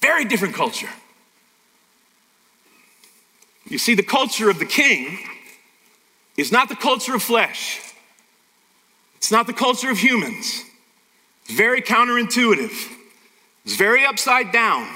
Very 0.00 0.24
different 0.24 0.54
culture. 0.54 0.88
You 3.66 3.78
see, 3.78 3.94
the 3.94 4.02
culture 4.02 4.50
of 4.50 4.58
the 4.58 4.66
king 4.66 5.18
is 6.36 6.52
not 6.52 6.68
the 6.68 6.76
culture 6.76 7.14
of 7.14 7.22
flesh, 7.22 7.80
it's 9.16 9.30
not 9.30 9.46
the 9.46 9.52
culture 9.52 9.90
of 9.90 9.98
humans. 9.98 10.62
It's 11.46 11.54
very 11.54 11.82
counterintuitive, 11.82 12.72
it's 13.64 13.76
very 13.76 14.04
upside 14.04 14.52
down. 14.52 14.88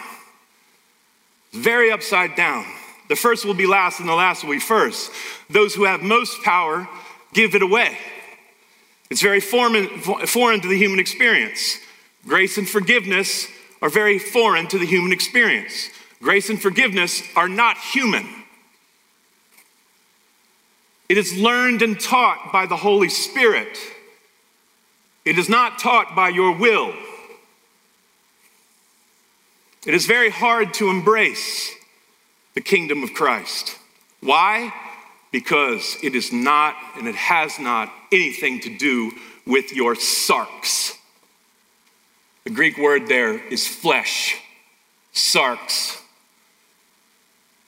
It's 1.52 1.64
Very 1.64 1.90
upside 1.90 2.36
down. 2.36 2.66
The 3.08 3.16
first 3.16 3.46
will 3.46 3.54
be 3.54 3.66
last, 3.66 4.00
and 4.00 4.08
the 4.08 4.14
last 4.14 4.44
will 4.44 4.52
be 4.52 4.60
first. 4.60 5.10
Those 5.48 5.74
who 5.74 5.84
have 5.84 6.02
most 6.02 6.42
power 6.42 6.86
give 7.32 7.54
it 7.54 7.62
away. 7.62 7.96
It's 9.10 9.22
very 9.22 9.40
foreign, 9.40 9.88
foreign 10.26 10.60
to 10.60 10.68
the 10.68 10.76
human 10.76 10.98
experience. 10.98 11.78
Grace 12.26 12.58
and 12.58 12.68
forgiveness 12.68 13.48
are 13.80 13.88
very 13.88 14.18
foreign 14.18 14.66
to 14.68 14.78
the 14.78 14.84
human 14.84 15.12
experience. 15.12 15.88
Grace 16.20 16.50
and 16.50 16.60
forgiveness 16.60 17.22
are 17.34 17.48
not 17.48 17.78
human. 17.78 18.26
It 21.08 21.16
is 21.16 21.36
learned 21.36 21.80
and 21.82 21.98
taught 21.98 22.50
by 22.52 22.66
the 22.66 22.76
Holy 22.76 23.08
Spirit. 23.08 23.78
It 25.24 25.38
is 25.38 25.48
not 25.48 25.78
taught 25.78 26.14
by 26.14 26.28
your 26.28 26.54
will. 26.56 26.92
It 29.86 29.94
is 29.94 30.06
very 30.06 30.30
hard 30.30 30.74
to 30.74 30.90
embrace 30.90 31.74
the 32.54 32.60
kingdom 32.60 33.02
of 33.02 33.14
Christ. 33.14 33.78
Why? 34.20 34.72
Because 35.32 35.96
it 36.02 36.14
is 36.14 36.32
not 36.32 36.76
and 36.96 37.08
it 37.08 37.14
has 37.14 37.58
not 37.58 37.90
anything 38.12 38.60
to 38.60 38.76
do 38.76 39.12
with 39.46 39.72
your 39.72 39.94
sarx. 39.94 40.94
The 42.44 42.50
Greek 42.50 42.76
word 42.76 43.06
there 43.06 43.38
is 43.48 43.66
flesh, 43.66 44.36
sarx. 45.14 46.00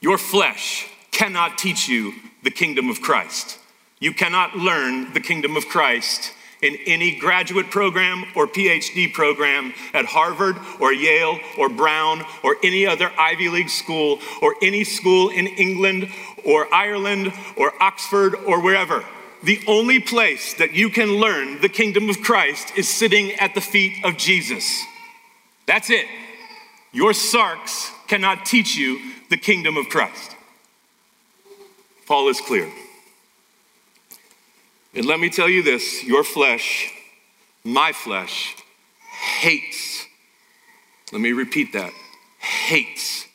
Your 0.00 0.18
flesh 0.18 0.88
cannot 1.10 1.58
teach 1.58 1.88
you 1.88 2.14
the 2.42 2.50
kingdom 2.50 2.88
of 2.88 3.00
Christ. 3.00 3.58
You 3.98 4.14
cannot 4.14 4.56
learn 4.56 5.12
the 5.12 5.20
kingdom 5.20 5.56
of 5.56 5.68
Christ 5.68 6.32
in 6.62 6.76
any 6.86 7.18
graduate 7.18 7.70
program 7.70 8.24
or 8.34 8.46
PhD 8.46 9.12
program 9.12 9.72
at 9.94 10.04
Harvard 10.06 10.56
or 10.78 10.92
Yale 10.92 11.38
or 11.58 11.68
Brown 11.68 12.24
or 12.42 12.56
any 12.62 12.86
other 12.86 13.10
Ivy 13.18 13.48
League 13.48 13.70
school 13.70 14.18
or 14.42 14.54
any 14.62 14.84
school 14.84 15.30
in 15.30 15.46
England 15.46 16.10
or 16.44 16.72
Ireland 16.72 17.32
or 17.56 17.72
Oxford 17.82 18.34
or 18.34 18.62
wherever. 18.62 19.04
The 19.42 19.60
only 19.66 20.00
place 20.00 20.54
that 20.54 20.74
you 20.74 20.90
can 20.90 21.18
learn 21.18 21.62
the 21.62 21.68
kingdom 21.68 22.10
of 22.10 22.20
Christ 22.20 22.72
is 22.76 22.88
sitting 22.88 23.32
at 23.34 23.54
the 23.54 23.60
feet 23.62 24.04
of 24.04 24.18
Jesus. 24.18 24.84
That's 25.66 25.88
it. 25.88 26.06
Your 26.92 27.12
sarx 27.12 27.90
cannot 28.06 28.44
teach 28.44 28.76
you 28.76 28.98
the 29.30 29.38
kingdom 29.38 29.76
of 29.76 29.88
Christ. 29.88 30.36
Paul 32.10 32.28
is 32.28 32.40
clear. 32.40 32.68
And 34.96 35.06
let 35.06 35.20
me 35.20 35.30
tell 35.30 35.48
you 35.48 35.62
this 35.62 36.02
your 36.02 36.24
flesh, 36.24 36.92
my 37.62 37.92
flesh, 37.92 38.56
hates, 39.38 40.06
let 41.12 41.20
me 41.20 41.30
repeat 41.30 41.72
that, 41.72 41.92
hates 42.40 43.26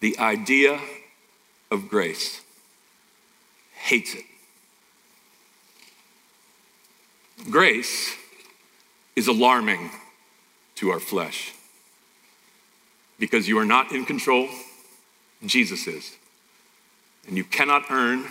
the 0.00 0.18
idea 0.18 0.80
of 1.70 1.90
grace. 1.90 2.40
Hates 3.74 4.14
it. 4.14 4.24
Grace 7.50 8.16
is 9.14 9.28
alarming 9.28 9.90
to 10.76 10.88
our 10.88 11.00
flesh 11.00 11.52
because 13.18 13.46
you 13.46 13.58
are 13.58 13.66
not 13.66 13.92
in 13.92 14.06
control, 14.06 14.48
Jesus 15.44 15.86
is. 15.86 16.16
And 17.26 17.36
you 17.36 17.44
cannot 17.44 17.90
earn 17.90 18.26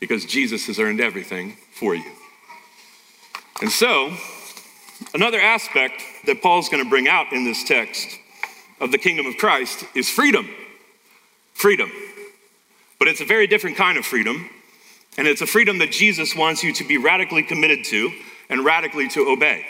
because 0.00 0.24
Jesus 0.24 0.66
has 0.66 0.78
earned 0.78 1.00
everything 1.00 1.56
for 1.74 1.94
you. 1.94 2.10
And 3.60 3.70
so, 3.70 4.12
another 5.14 5.40
aspect 5.40 6.02
that 6.26 6.42
Paul's 6.42 6.68
going 6.68 6.82
to 6.82 6.90
bring 6.90 7.08
out 7.08 7.32
in 7.32 7.44
this 7.44 7.62
text 7.64 8.08
of 8.80 8.90
the 8.90 8.98
kingdom 8.98 9.26
of 9.26 9.36
Christ 9.36 9.84
is 9.94 10.08
freedom. 10.08 10.48
Freedom. 11.54 11.90
But 12.98 13.08
it's 13.08 13.20
a 13.20 13.24
very 13.24 13.46
different 13.46 13.76
kind 13.76 13.96
of 13.96 14.04
freedom, 14.04 14.50
and 15.16 15.28
it's 15.28 15.40
a 15.40 15.46
freedom 15.46 15.78
that 15.78 15.92
Jesus 15.92 16.34
wants 16.34 16.62
you 16.64 16.72
to 16.74 16.84
be 16.84 16.98
radically 16.98 17.42
committed 17.42 17.84
to 17.86 18.10
and 18.48 18.64
radically 18.64 19.08
to 19.10 19.28
obey. 19.28 19.64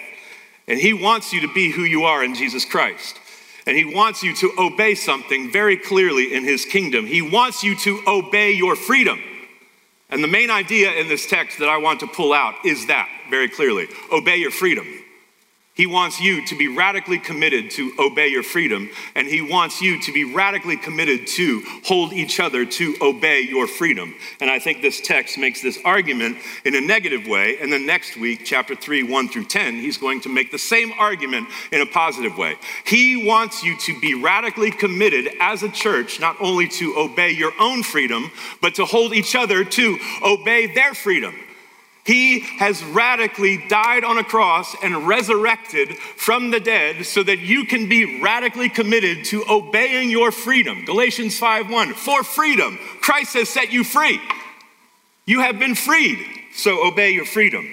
And 0.67 0.79
he 0.79 0.93
wants 0.93 1.33
you 1.33 1.41
to 1.43 1.53
be 1.53 1.71
who 1.71 1.83
you 1.83 2.05
are 2.05 2.25
in 2.25 2.35
Jesus 2.35 2.65
Christ. 2.65 3.19
And 3.67 3.77
he 3.77 3.85
wants 3.85 4.23
you 4.23 4.35
to 4.37 4.53
obey 4.59 4.95
something 4.95 5.53
very 5.53 5.77
clearly 5.77 6.35
in 6.35 6.45
his 6.45 6.65
kingdom. 6.65 7.07
He 7.07 7.23
wants 7.23 7.63
you 7.63 7.77
to 7.77 8.03
obey 8.07 8.53
your 8.53 8.75
freedom. 8.75 9.21
And 10.11 10.23
the 10.23 10.29
main 10.29 10.51
idea 10.51 10.93
in 10.93 11.09
this 11.09 11.27
text 11.27 11.59
that 11.59 11.69
I 11.69 11.79
want 11.79 12.01
to 12.01 12.07
pull 12.07 12.33
out 12.33 12.55
is 12.65 12.87
that 12.87 13.09
very 13.31 13.49
clearly 13.49 13.89
obey 14.13 14.37
your 14.37 14.51
freedom. 14.51 14.87
He 15.75 15.87
wants 15.87 16.21
you 16.21 16.45
to 16.49 16.59
be 16.59 16.69
radically 16.69 17.19
committed 17.19 17.71
to 17.73 17.95
obey 17.99 18.29
your 18.29 18.43
freedom, 18.43 18.91
and 19.15 19.27
He 19.27 19.41
wants 19.41 19.81
you 19.81 19.99
to 20.03 20.13
be 20.13 20.23
radically 20.35 20.77
committed 20.77 21.27
to 21.29 21.63
hold 21.85 22.13
each 22.13 22.41
other 22.41 22.67
to 22.67 22.95
obey 23.01 23.41
your 23.41 23.67
freedom. 23.67 24.15
And 24.41 24.51
I 24.51 24.59
think 24.59 24.83
this 24.83 25.01
text 25.01 25.39
makes 25.39 25.63
this 25.63 25.79
argument 25.83 26.37
in 26.67 26.75
a 26.75 26.81
negative 26.83 27.27
way. 27.27 27.57
And 27.59 27.73
then 27.73 27.87
next 27.87 28.19
week, 28.19 28.43
chapter 28.45 28.75
3, 28.75 29.05
1 29.05 29.29
through 29.31 29.47
10, 29.47 29.77
He's 29.77 29.97
going 29.97 30.21
to 30.23 30.29
make 30.29 30.51
the 30.51 30.59
same 30.59 30.93
argument 30.99 31.49
in 31.73 31.81
a 31.81 31.87
positive 31.87 32.37
way. 32.37 32.57
He 32.85 33.27
wants 33.27 33.63
you 33.63 33.79
to 33.79 33.99
be 33.99 34.15
radically 34.15 34.73
committed 34.73 35.33
as 35.41 35.63
a 35.63 35.71
church, 35.71 36.21
not 36.21 36.37
only 36.39 36.69
to 36.69 36.99
obey 36.99 37.31
your 37.31 37.53
own 37.59 37.83
freedom, 37.83 38.31
but 38.61 38.75
to 38.75 38.85
hold 38.85 39.15
each 39.15 39.35
other 39.35 39.65
to 39.65 39.99
obey 40.23 40.67
their 40.67 40.93
freedom. 40.93 41.35
He 42.05 42.41
has 42.41 42.83
radically 42.83 43.65
died 43.69 44.03
on 44.03 44.19
a 44.19 44.25
cross 44.25 44.75
and 44.83 45.07
resurrected 45.07 45.97
from 45.97 46.51
the 46.51 46.59
dead 46.59 47.07
so 47.07 47.23
that 47.23 47.39
you 47.39 47.65
can 47.65 47.89
be 47.89 48.21
radically 48.21 48.69
committed 48.69 49.25
to 49.27 49.45
obeying 49.49 50.11
your 50.11 50.33
freedom. 50.33 50.85
Galatians 50.85 51.39
5:1. 51.39 51.95
For 51.95 52.25
freedom, 52.25 52.79
Christ 53.01 53.35
has 53.35 53.49
set 53.49 53.73
you 53.73 53.85
free. 53.85 54.21
You 55.27 55.41
have 55.41 55.61
been 55.61 55.77
freed, 55.77 56.19
so 56.55 56.85
obey 56.85 57.13
your 57.13 57.25
freedom. 57.25 57.73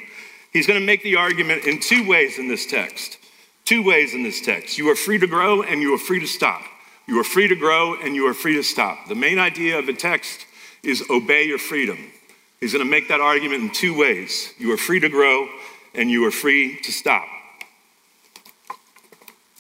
He's 0.53 0.67
going 0.67 0.79
to 0.79 0.86
make 0.86 1.01
the 1.01 1.15
argument 1.15 1.65
in 1.65 1.79
two 1.79 2.07
ways 2.07 2.38
in 2.38 2.48
this 2.48 2.67
text. 2.67 3.17
Two 3.65 3.83
ways 3.83 4.13
in 4.13 4.24
this 4.24 4.41
text. 4.41 4.77
You 4.77 4.89
are 4.89 4.95
free 4.95 5.17
to 5.17 5.27
grow 5.27 5.63
and 5.63 5.81
you 5.81 5.93
are 5.93 6.00
free 6.00 6.19
to 6.19 6.27
stop. 6.27 6.62
You 7.07 7.19
are 7.19 7.24
free 7.24 7.48
to 7.48 7.55
grow 7.55 7.95
and 7.95 8.15
you 8.15 8.27
are 8.27 8.33
free 8.36 8.53
to 8.55 8.63
stop. 8.63 9.07
The 9.07 9.15
main 9.15 9.39
idea 9.39 9.79
of 9.79 9.88
the 9.88 9.93
text 9.93 10.45
is 10.83 11.03
obey 11.09 11.43
your 11.43 11.57
freedom. 11.57 12.12
He's 12.60 12.74
going 12.74 12.84
to 12.84 12.89
make 12.89 13.08
that 13.08 13.22
argument 13.22 13.63
in 13.63 13.72
two 13.72 13.98
ways 13.98 14.54
you 14.58 14.72
are 14.74 14.78
free 14.78 15.00
to 15.00 15.10
grow, 15.10 15.48
and 15.94 16.12
you 16.12 16.25
are 16.25 16.32
free 16.32 16.80
to 16.82 16.92
stop. 16.92 17.25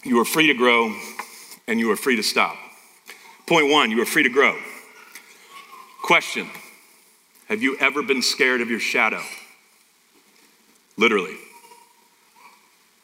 You 0.03 0.19
are 0.19 0.25
free 0.25 0.47
to 0.47 0.53
grow, 0.53 0.93
and 1.67 1.79
you 1.79 1.91
are 1.91 1.95
free 1.95 2.15
to 2.15 2.23
stop. 2.23 2.55
Point 3.47 3.71
one, 3.71 3.91
you 3.91 4.01
are 4.01 4.05
free 4.05 4.23
to 4.23 4.29
grow. 4.29 4.57
Question 6.01 6.49
Have 7.47 7.61
you 7.61 7.77
ever 7.79 8.03
been 8.03 8.21
scared 8.21 8.61
of 8.61 8.69
your 8.69 8.79
shadow? 8.79 9.21
Literally. 10.97 11.35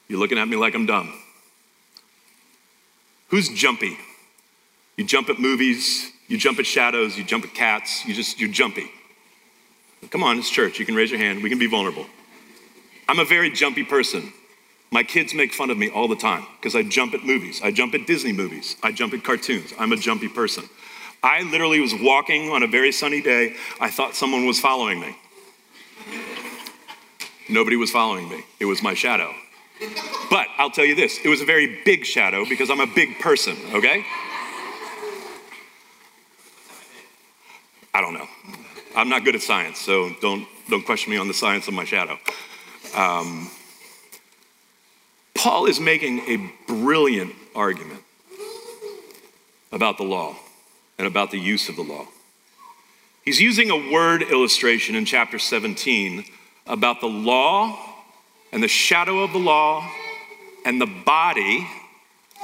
You're 0.08 0.20
looking 0.20 0.38
at 0.38 0.48
me 0.48 0.56
like 0.56 0.76
I'm 0.76 0.86
dumb. 0.86 1.14
Who's 3.30 3.50
jumpy? 3.50 3.98
You 4.98 5.04
jump 5.04 5.30
at 5.30 5.40
movies, 5.40 6.12
you 6.28 6.38
jump 6.38 6.60
at 6.60 6.66
shadows, 6.66 7.18
you 7.18 7.24
jump 7.24 7.44
at 7.44 7.54
cats, 7.54 8.06
you 8.06 8.14
just, 8.14 8.40
you're 8.40 8.52
jumpy. 8.52 8.90
Come 10.10 10.24
on, 10.24 10.38
it's 10.38 10.50
church. 10.50 10.80
You 10.80 10.86
can 10.86 10.96
raise 10.96 11.12
your 11.12 11.20
hand. 11.20 11.44
We 11.44 11.50
can 11.50 11.60
be 11.60 11.68
vulnerable. 11.68 12.06
I'm 13.08 13.20
a 13.20 13.26
very 13.26 13.52
jumpy 13.52 13.84
person. 13.84 14.34
My 14.92 15.04
kids 15.04 15.34
make 15.34 15.54
fun 15.54 15.70
of 15.70 15.78
me 15.78 15.90
all 15.90 16.08
the 16.08 16.16
time 16.16 16.46
because 16.58 16.76
I 16.76 16.84
jump 16.84 17.14
at 17.14 17.24
movies. 17.24 17.60
I 17.64 17.72
jump 17.72 17.94
at 17.94 18.08
Disney 18.08 18.34
movies. 18.34 18.78
I 18.82 18.92
jump 18.92 19.14
at 19.14 19.24
cartoons. 19.24 19.74
I'm 19.78 19.92
a 19.92 19.98
jumpy 19.98 20.28
person. 20.28 20.70
I 21.22 21.42
literally 21.42 21.80
was 21.80 21.94
walking 21.94 22.52
on 22.52 22.64
a 22.64 22.68
very 22.68 22.92
sunny 22.92 23.22
day. 23.22 23.56
I 23.80 23.90
thought 23.90 24.16
someone 24.16 24.46
was 24.46 24.60
following 24.60 25.00
me. 25.00 25.16
Nobody 27.50 27.76
was 27.76 27.92
following 27.92 28.30
me. 28.30 28.44
It 28.60 28.66
was 28.66 28.82
my 28.82 28.94
shadow. 28.94 29.34
But 30.30 30.48
I'll 30.58 30.72
tell 30.72 30.86
you 30.86 30.96
this 30.96 31.20
it 31.24 31.30
was 31.30 31.42
a 31.42 31.46
very 31.46 31.84
big 31.84 32.06
shadow 32.06 32.46
because 32.48 32.70
I'm 32.70 32.80
a 32.80 32.88
big 32.88 33.20
person, 33.20 33.58
okay? 33.74 34.06
I 37.94 38.02
don't 38.02 38.14
know. 38.14 38.28
I'm 38.96 39.10
not 39.10 39.26
good 39.26 39.36
at 39.36 39.42
science, 39.42 39.80
so 39.80 40.16
don't, 40.22 40.48
don't 40.70 40.86
question 40.86 41.12
me 41.12 41.18
on 41.18 41.28
the 41.28 41.34
science 41.34 41.68
of 41.68 41.74
my 41.74 41.84
shadow. 41.84 42.18
Um, 42.96 43.50
Paul 45.34 45.66
is 45.66 45.82
making 45.82 46.20
a 46.20 46.52
brilliant 46.66 47.36
argument 47.54 48.02
about 49.74 49.98
the 49.98 50.04
law 50.04 50.38
and 50.98 51.08
about 51.08 51.32
the 51.32 51.38
use 51.38 51.68
of 51.68 51.76
the 51.76 51.82
law. 51.82 52.08
He's 53.26 53.42
using 53.42 53.70
a 53.70 53.92
word 53.92 54.22
illustration 54.22 54.96
in 54.96 55.04
chapter 55.04 55.40
17 55.40 56.24
about 56.66 57.02
the 57.02 57.08
law 57.08 57.78
and 58.54 58.64
the 58.64 58.70
shadow 58.70 59.24
of 59.24 59.34
the 59.34 59.40
law 59.40 59.90
and 60.66 60.80
the 60.80 60.86
body 60.86 61.68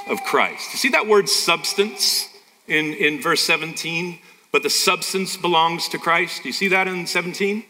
of 0.06 0.22
Christ. 0.24 0.72
You 0.72 0.78
see 0.78 0.90
that 0.90 1.06
word 1.06 1.30
substance 1.30 2.28
in, 2.68 2.92
in 2.92 3.22
verse 3.22 3.40
17? 3.42 4.18
But 4.52 4.62
the 4.62 4.70
substance 4.70 5.36
belongs 5.38 5.88
to 5.88 5.98
Christ. 5.98 6.42
Do 6.42 6.50
you 6.50 6.52
see 6.52 6.68
that 6.68 6.86
in 6.86 7.06
17? 7.06 7.64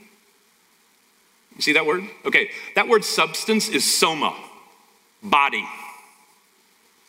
You 1.57 1.62
see 1.62 1.73
that 1.75 1.87
word? 1.87 2.05
Okay, 2.27 2.51
that 2.75 2.89
word 2.89 3.05
substance 3.05 3.69
is 3.69 3.85
soma, 3.85 4.37
body. 5.23 5.65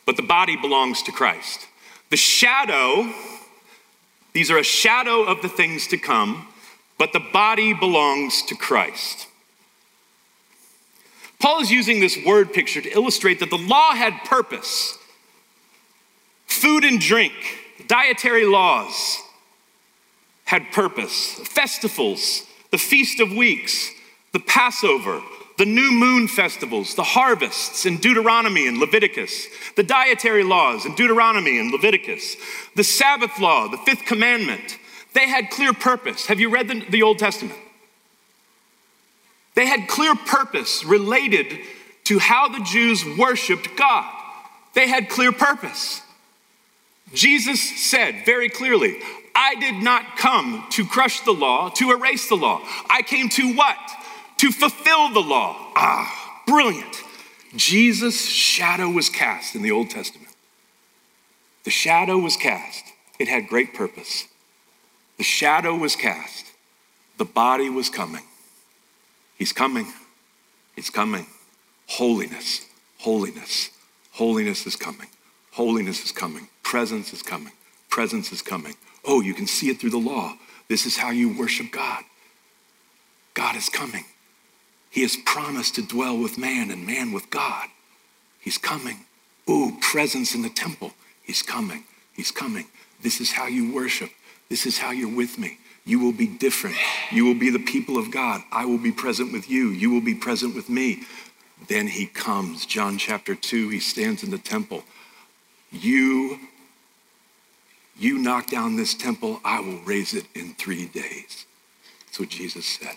But 0.06 0.16
the 0.16 0.24
body 0.24 0.56
belongs 0.56 1.02
to 1.04 1.12
Christ. 1.12 1.68
The 2.12 2.18
shadow, 2.18 3.12
these 4.34 4.52
are 4.52 4.58
a 4.58 4.64
shadow 4.64 5.24
of 5.24 5.42
the 5.42 5.50
things 5.50 5.88
to 5.88 5.98
come, 5.98 6.48
but 7.00 7.12
the 7.12 7.20
body 7.20 7.74
belongs 7.74 8.44
to 8.44 8.56
Christ. 8.56 9.28
Paul 11.40 11.62
is 11.62 11.72
using 11.72 12.00
this 12.00 12.18
word 12.24 12.54
picture 12.54 12.82
to 12.82 12.90
illustrate 12.90 13.40
that 13.40 13.50
the 13.50 13.58
law 13.58 13.96
had 13.96 14.14
purpose. 14.26 14.98
Food 16.46 16.84
and 16.84 17.00
drink, 17.00 17.34
dietary 17.88 18.46
laws 18.46 19.23
had 20.54 20.72
purpose. 20.72 21.40
Festivals, 21.40 22.44
the 22.70 22.78
Feast 22.78 23.20
of 23.20 23.32
Weeks, 23.32 23.90
the 24.34 24.40
Passover, 24.40 25.20
the 25.58 25.66
new 25.66 25.92
moon 25.92 26.28
festivals, 26.28 26.94
the 26.94 27.02
harvests 27.02 27.88
in 27.88 27.98
Deuteronomy 27.98 28.68
and 28.68 28.78
Leviticus, 28.78 29.48
the 29.76 29.82
dietary 29.82 30.44
laws 30.44 30.86
in 30.86 30.94
Deuteronomy 30.94 31.60
and 31.60 31.72
Leviticus, 31.72 32.36
the 32.76 32.84
Sabbath 32.84 33.40
law, 33.40 33.68
the 33.68 33.80
fifth 33.80 34.06
commandment. 34.06 34.78
They 35.16 35.28
had 35.28 35.50
clear 35.50 35.74
purpose. 35.74 36.28
Have 36.28 36.40
you 36.40 36.50
read 36.50 36.68
the, 36.68 36.86
the 36.88 37.02
Old 37.02 37.18
Testament? 37.18 37.58
They 39.56 39.66
had 39.66 39.88
clear 39.88 40.14
purpose 40.14 40.86
related 40.86 41.48
to 42.04 42.20
how 42.20 42.48
the 42.48 42.64
Jews 42.64 43.04
worshiped 43.18 43.76
God. 43.76 44.06
They 44.76 44.88
had 44.88 45.10
clear 45.10 45.32
purpose. 45.32 46.04
Jesus 47.12 47.60
said 47.90 48.24
very 48.24 48.50
clearly, 48.50 49.00
I 49.36 49.56
did 49.56 49.84
not 49.84 50.18
come 50.18 50.66
to 50.72 50.86
crush 50.86 51.22
the 51.22 51.32
law, 51.32 51.70
to 51.70 51.92
erase 51.92 52.30
the 52.30 52.36
law. 52.36 52.62
I 52.90 53.02
came 53.02 53.30
to 53.30 53.54
what? 53.56 53.78
To 54.38 54.52
fulfill 54.52 55.14
the 55.14 55.22
law. 55.22 55.72
Ah, 55.76 56.42
brilliant. 56.46 57.04
Jesus' 57.56 58.26
shadow 58.26 58.90
was 58.90 59.10
cast 59.10 59.56
in 59.56 59.62
the 59.62 59.72
Old 59.72 59.90
Testament. 59.90 60.34
The 61.64 61.72
shadow 61.72 62.18
was 62.18 62.36
cast, 62.36 62.86
it 63.20 63.28
had 63.28 63.48
great 63.48 63.74
purpose. 63.74 64.28
The 65.18 65.24
shadow 65.24 65.76
was 65.76 65.96
cast, 65.96 66.48
the 67.18 67.26
body 67.26 67.70
was 67.70 67.90
coming. 67.90 68.24
He's 69.38 69.54
coming. 69.54 69.88
He's 70.76 70.90
coming. 70.90 71.26
Holiness, 71.88 72.66
holiness, 73.00 73.70
holiness 74.12 74.66
is 74.66 74.76
coming. 74.76 75.08
Holiness 75.52 76.04
is 76.04 76.12
coming. 76.12 76.48
Presence 76.64 77.14
is 77.14 77.22
coming. 77.22 77.54
Presence 77.90 78.32
is 78.32 78.42
coming. 78.42 78.76
Oh, 79.06 79.22
you 79.22 79.34
can 79.34 79.48
see 79.48 79.70
it 79.70 79.80
through 79.80 79.92
the 79.92 79.98
law. 79.98 80.36
This 80.70 80.86
is 80.86 80.98
how 80.98 81.12
you 81.12 81.38
worship 81.38 81.72
God. 81.72 82.04
God 83.34 83.56
is 83.56 83.70
coming. 83.70 84.06
He 84.90 85.02
has 85.02 85.18
promised 85.26 85.76
to 85.76 85.82
dwell 85.82 86.18
with 86.18 86.38
man 86.38 86.70
and 86.72 86.86
man 86.86 87.12
with 87.12 87.30
God. 87.30 87.70
He's 88.40 88.58
coming. 88.58 89.06
Ooh, 89.50 89.78
presence 89.82 90.36
in 90.36 90.42
the 90.42 90.50
temple. 90.50 90.94
He's 91.24 91.42
coming. 91.42 91.84
He's 92.14 92.32
coming. 92.32 92.68
This 93.02 93.20
is 93.20 93.32
how 93.32 93.48
you 93.48 93.74
worship. 93.74 94.12
This 94.50 94.66
is 94.66 94.78
how 94.78 94.92
you're 94.92 95.14
with 95.14 95.38
me. 95.38 95.58
You 95.86 96.00
will 96.00 96.14
be 96.14 96.28
different. 96.28 96.76
You 97.12 97.26
will 97.26 97.36
be 97.36 97.50
the 97.50 97.60
people 97.60 97.98
of 97.98 98.12
God. 98.12 98.42
I 98.52 98.66
will 98.66 98.78
be 98.78 98.92
present 98.92 99.34
with 99.34 99.50
you. 99.50 99.70
You 99.70 99.90
will 99.90 100.02
be 100.02 100.16
present 100.16 100.56
with 100.56 100.70
me. 100.70 101.04
Then 101.68 101.88
he 101.88 102.06
comes. 102.06 102.66
John 102.66 102.98
chapter 102.98 103.36
2, 103.36 103.70
he 103.70 103.80
stands 103.80 104.24
in 104.24 104.32
the 104.32 104.38
temple. 104.38 104.84
You 105.72 106.40
you 107.98 108.18
knock 108.18 108.48
down 108.48 108.76
this 108.76 108.94
temple, 108.94 109.40
I 109.44 109.60
will 109.60 109.80
raise 109.80 110.14
it 110.14 110.26
in 110.36 110.54
3 110.56 110.86
days. 110.88 111.46
That's 112.06 112.20
what 112.20 112.30
Jesus 112.30 112.66
said. 112.66 112.96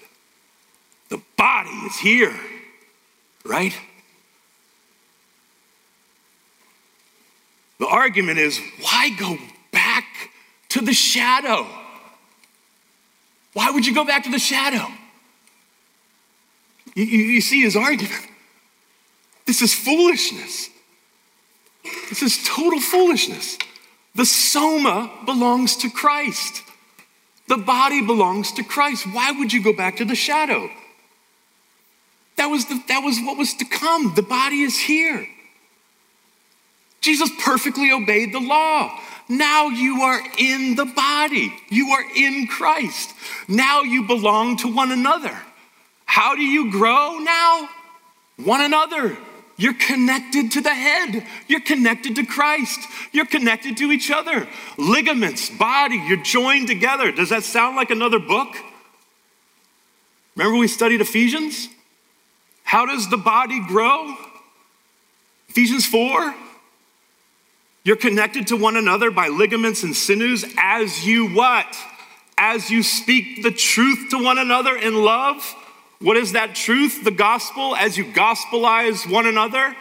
The 1.09 1.21
body 1.37 1.71
is 1.71 1.97
here, 1.97 2.35
right? 3.45 3.75
The 7.79 7.87
argument 7.87 8.39
is 8.39 8.61
why 8.81 9.11
go 9.11 9.39
back 9.71 10.05
to 10.71 10.81
the 10.81 10.95
shadow? 10.95 11.67
Why 13.53 13.71
would 13.71 13.87
you 13.87 13.95
go 13.95 14.05
back 14.05 14.25
to 14.25 14.31
the 14.31 14.39
shadow? 14.39 14.87
You, 16.95 17.05
you, 17.05 17.19
you 17.19 17.41
see 17.41 17.63
his 17.63 17.77
argument. 17.77 18.27
This 19.47 19.63
is 19.63 19.73
foolishness. 19.73 20.71
This 22.09 22.23
is 22.23 22.43
total 22.47 22.81
foolishness. 22.81 23.59
The 24.17 24.25
soma 24.25 25.13
belongs 25.27 25.77
to 25.77 25.91
Christ. 25.91 26.63
The 27.49 27.59
body 27.59 28.05
belongs 28.05 28.51
to 28.53 28.65
Christ. 28.65 29.07
Why 29.13 29.31
would 29.31 29.53
you 29.53 29.63
go 29.63 29.75
back 29.75 29.99
to 29.99 30.07
the 30.07 30.15
shadow? 30.15 30.71
That 32.37 32.47
was, 32.47 32.65
the, 32.65 32.83
that 32.89 33.01
was 33.01 33.19
what 33.21 33.37
was 33.37 33.53
to 33.55 33.67
come. 33.67 34.15
The 34.15 34.23
body 34.23 34.63
is 34.63 34.79
here. 34.79 35.29
Jesus 37.03 37.31
perfectly 37.45 37.93
obeyed 37.93 38.33
the 38.33 38.41
law. 38.41 38.99
Now 39.29 39.67
you 39.69 40.01
are 40.03 40.21
in 40.39 40.77
the 40.77 40.87
body. 40.87 41.53
You 41.69 41.91
are 41.91 42.05
in 42.17 42.47
Christ. 42.47 43.15
Now 43.49 43.83
you 43.83 44.07
belong 44.07 44.57
to 44.59 44.75
one 44.75 44.93
another. 44.93 45.37
How 46.07 46.35
do 46.35 46.43
you 46.43 46.71
grow 46.71 47.19
now? 47.19 47.69
One 48.43 48.63
another. 48.63 49.17
You're 49.57 49.75
connected 49.75 50.53
to 50.53 50.61
the 50.61 50.75
head. 50.75 51.27
You're 51.49 51.61
connected 51.61 52.17
to 52.17 52.27
Christ. 52.27 52.81
You're 53.13 53.27
connected 53.27 53.77
to 53.79 53.91
each 53.91 54.11
other. 54.11 54.47
Ligaments, 54.77 55.49
body, 55.51 55.97
you're 55.97 56.23
joined 56.23 56.69
together. 56.69 57.11
Does 57.11 57.31
that 57.31 57.43
sound 57.43 57.77
like 57.77 57.91
another 57.91 58.19
book? 58.19 58.55
Remember 60.35 60.59
we 60.59 60.69
studied 60.69 61.01
Ephesians? 61.01 61.69
How 62.65 62.85
does 62.85 63.09
the 63.09 63.17
body 63.17 63.61
grow? 63.67 64.15
Ephesians 65.49 65.87
4 65.87 66.35
you're 67.87 67.95
connected 67.95 68.49
to 68.49 68.57
one 68.57 68.77
another 68.77 69.13
by 69.13 69.29
ligaments 69.29 69.85
and 69.85 69.95
sinews 69.95 70.45
as 70.59 71.07
you 71.07 71.29
what? 71.29 71.73
As 72.37 72.69
you 72.69 72.83
speak 72.83 73.45
the 73.45 73.53
truth 73.53 74.11
to 74.11 74.21
one 74.21 74.39
another 74.39 74.77
in 74.77 75.05
love. 75.05 75.55
What 76.01 76.17
is 76.17 76.33
that 76.33 76.55
truth? 76.55 77.05
The 77.05 77.11
gospel, 77.11 77.75
as 77.77 77.97
you 77.97 78.05
gospelize 78.05 79.11
one 79.11 79.27
another. 79.27 79.75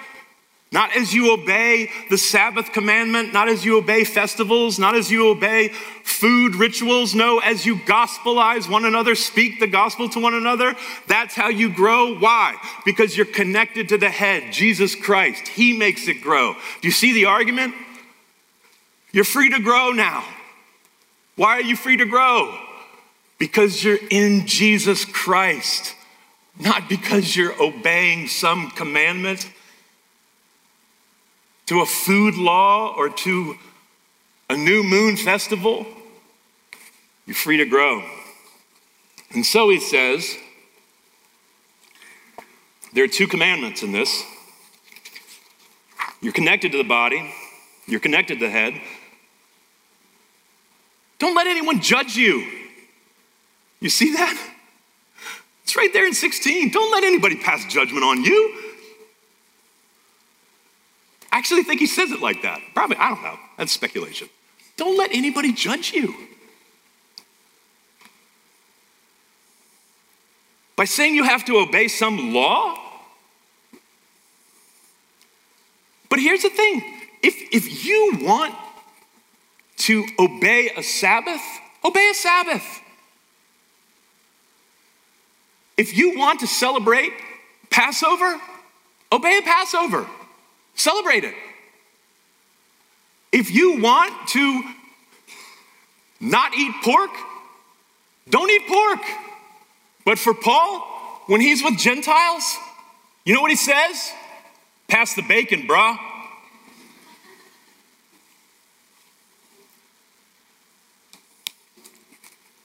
Not 0.72 0.94
as 0.96 1.14
you 1.14 1.32
obey 1.32 1.90
the 2.10 2.18
Sabbath 2.18 2.74
commandment, 2.74 3.32
not 3.32 3.48
as 3.48 3.64
you 3.64 3.78
obey 3.78 4.04
festivals, 4.04 4.78
not 4.78 4.94
as 4.94 5.10
you 5.10 5.30
obey 5.30 5.70
food 6.04 6.56
rituals. 6.56 7.16
No, 7.16 7.40
as 7.40 7.66
you 7.66 7.78
gospelize 7.78 8.70
one 8.70 8.84
another, 8.84 9.16
speak 9.16 9.60
the 9.60 9.68
gospel 9.68 10.10
to 10.10 10.20
one 10.20 10.34
another. 10.34 10.76
That's 11.08 11.34
how 11.34 11.48
you 11.48 11.74
grow. 11.74 12.18
Why? 12.18 12.58
Because 12.84 13.16
you're 13.16 13.26
connected 13.26 13.88
to 13.90 13.98
the 13.98 14.10
head, 14.10 14.52
Jesus 14.52 14.96
Christ. 14.96 15.48
He 15.48 15.78
makes 15.78 16.10
it 16.10 16.22
grow. 16.22 16.56
Do 16.82 16.88
you 16.88 16.92
see 16.92 17.14
the 17.14 17.26
argument? 17.26 17.74
You're 19.14 19.24
free 19.24 19.52
to 19.52 19.60
grow 19.62 19.92
now. 19.92 20.26
Why 21.38 21.58
are 21.58 21.62
you 21.62 21.78
free 21.78 21.96
to 21.98 22.06
grow? 22.06 22.58
Because 23.38 23.82
you're 23.82 24.00
in 24.10 24.46
Jesus 24.46 25.06
Christ, 25.06 25.96
not 26.60 26.88
because 26.88 27.36
you're 27.36 27.62
obeying 27.62 28.28
some 28.28 28.72
commandment 28.72 29.50
to 31.66 31.82
a 31.82 31.86
food 31.86 32.36
law 32.36 32.94
or 32.96 33.10
to 33.10 33.56
a 34.50 34.56
new 34.56 34.84
moon 34.84 35.18
festival. 35.18 35.86
You're 37.26 37.36
free 37.36 37.58
to 37.58 37.66
grow. 37.66 38.04
And 39.32 39.46
so 39.46 39.70
he 39.70 39.80
says, 39.80 40.38
there 42.94 43.04
are 43.04 43.10
two 43.10 43.28
commandments 43.28 43.84
in 43.84 43.92
this. 43.92 44.24
You're 46.22 46.34
connected 46.34 46.72
to 46.72 46.78
the 46.78 46.84
body, 46.84 47.34
you're 47.88 48.00
connected 48.00 48.40
to 48.40 48.46
the 48.46 48.52
head, 48.52 48.80
don't 51.20 51.36
let 51.36 51.48
anyone 51.48 51.82
judge 51.82 52.16
you. 52.16 52.46
You 53.80 53.90
see 53.90 54.14
that? 54.14 54.55
It's 55.66 55.76
right 55.76 55.92
there 55.92 56.06
in 56.06 56.14
16. 56.14 56.70
Don't 56.70 56.92
let 56.92 57.04
anybody 57.04 57.36
pass 57.36 57.66
judgment 57.66 58.04
on 58.04 58.24
you. 58.24 58.54
I 61.32 61.40
actually 61.40 61.64
think 61.64 61.80
he 61.80 61.88
says 61.88 62.12
it 62.12 62.22
like 62.22 62.44
that. 62.44 62.62
Probably, 62.76 62.98
I 62.98 63.10
don't 63.10 63.24
know. 63.24 63.36
That's 63.58 63.72
speculation. 63.72 64.30
Don't 64.78 64.96
let 64.96 65.12
anybody 65.12 65.52
judge 65.52 65.92
you. 65.92 66.14
By 70.76 70.86
saying 70.86 71.16
you 71.16 71.24
have 71.24 71.44
to 71.46 71.58
obey 71.58 71.88
some 71.88 72.32
law? 72.32 72.78
But 76.10 76.20
here's 76.20 76.44
the 76.44 76.50
thing 76.50 76.84
if, 77.24 77.36
if 77.52 77.86
you 77.86 78.20
want 78.22 78.54
to 79.78 80.06
obey 80.20 80.70
a 80.78 80.84
Sabbath, 80.84 81.42
obey 81.84 82.08
a 82.12 82.14
Sabbath. 82.14 82.82
If 85.78 85.98
you 85.98 86.18
want 86.18 86.40
to 86.40 86.48
celebrate 86.48 87.12
Passover, 87.70 88.40
obey 89.12 89.42
Passover. 89.42 90.08
Celebrate 90.76 91.24
it. 91.24 91.36
If 93.32 93.52
you 93.52 93.82
want 93.82 94.30
to 94.30 94.64
not 96.22 96.54
eat 96.56 96.74
pork, 96.84 97.12
don't 98.30 98.50
eat 98.50 98.68
pork. 98.68 99.02
But 100.06 100.20
for 100.20 100.34
Paul, 100.34 100.80
when 101.28 101.42
he's 101.42 101.64
with 101.64 101.78
Gentiles, 101.78 102.56
you 103.26 103.34
know 103.34 103.42
what 103.42 103.52
he 103.52 103.58
says? 103.58 104.12
Pass 104.88 105.16
the 105.16 105.24
bacon, 105.24 105.68
brah. 105.68 105.98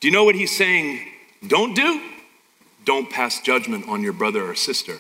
Do 0.01 0.09
you 0.09 0.13
know 0.13 0.25
what 0.25 0.35
he's 0.35 0.57
saying? 0.57 1.01
Don't 1.47 1.75
do? 1.75 2.01
Don't 2.91 3.09
pass 3.09 3.41
judgment 3.41 3.89
on 3.89 4.03
your 4.03 4.13
brother 4.13 4.51
or 4.51 4.57
sister 4.57 4.99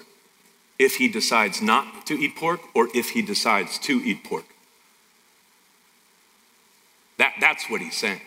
if 0.78 0.94
he 0.94 1.08
decides 1.08 1.60
not 1.60 2.06
to 2.06 2.14
eat 2.14 2.36
pork 2.36 2.60
or 2.72 2.86
if 2.94 3.10
he 3.10 3.20
decides 3.20 3.80
to 3.80 3.94
eat 3.94 4.22
pork. 4.22 4.44
That, 7.18 7.34
that's 7.40 7.68
what 7.68 7.80
he's 7.80 7.96
saying. 7.96 8.20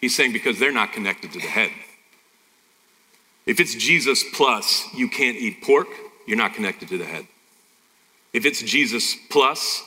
He's 0.00 0.16
saying 0.16 0.32
because 0.32 0.58
they're 0.58 0.72
not 0.72 0.92
connected 0.92 1.30
to 1.34 1.38
the 1.38 1.46
head. 1.46 1.70
If 3.46 3.60
it's 3.60 3.76
Jesus 3.76 4.24
plus 4.32 4.88
you 4.92 5.08
can't 5.08 5.36
eat 5.36 5.62
pork, 5.62 5.86
you're 6.26 6.36
not 6.36 6.54
connected 6.54 6.88
to 6.88 6.98
the 6.98 7.04
head. 7.04 7.28
If 8.32 8.44
it's 8.44 8.60
Jesus 8.60 9.16
plus 9.30 9.84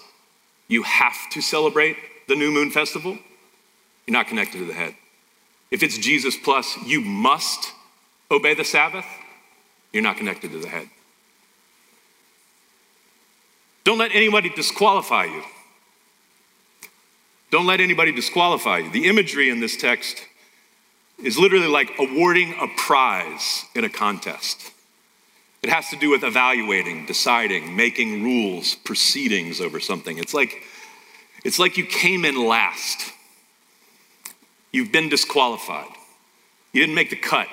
you 0.69 0.83
have 0.83 1.29
to 1.31 1.41
celebrate 1.41 1.97
the 2.29 2.35
new 2.35 2.51
moon 2.51 2.71
festival, 2.71 3.17
you're 4.07 4.13
not 4.13 4.27
connected 4.27 4.59
to 4.59 4.65
the 4.65 4.73
head. 4.73 4.95
If 5.73 5.81
it's 5.81 5.97
Jesus 5.97 6.37
plus 6.37 6.77
you 6.85 7.01
must 7.01 7.73
obey 8.29 8.53
the 8.53 8.63
Sabbath, 8.63 9.07
you're 9.91 10.03
not 10.03 10.17
connected 10.17 10.51
to 10.51 10.59
the 10.59 10.67
head. 10.67 10.87
Don't 13.83 13.97
let 13.97 14.11
anybody 14.13 14.49
disqualify 14.49 15.25
you. 15.25 15.41
Don't 17.49 17.65
let 17.65 17.79
anybody 17.79 18.11
disqualify 18.11 18.77
you. 18.77 18.91
The 18.91 19.07
imagery 19.07 19.49
in 19.49 19.61
this 19.61 19.75
text 19.75 20.23
is 21.23 21.39
literally 21.39 21.67
like 21.67 21.89
awarding 21.97 22.53
a 22.61 22.67
prize 22.77 23.65
in 23.73 23.83
a 23.83 23.89
contest. 23.89 24.71
It 25.63 25.69
has 25.69 25.89
to 25.89 25.95
do 25.95 26.11
with 26.11 26.23
evaluating, 26.23 27.07
deciding, 27.07 27.75
making 27.75 28.21
rules, 28.21 28.75
proceedings 28.75 29.59
over 29.59 29.79
something. 29.79 30.19
It's 30.19 30.35
like, 30.35 30.61
it's 31.43 31.57
like 31.57 31.77
you 31.77 31.85
came 31.87 32.25
in 32.25 32.47
last. 32.47 33.11
You've 34.73 34.91
been 34.91 35.07
disqualified. 35.07 35.87
You 36.73 36.81
didn't 36.81 36.95
make 36.95 37.11
the 37.11 37.15
cut. 37.15 37.47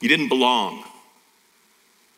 You 0.00 0.08
didn't 0.08 0.28
belong. 0.28 0.82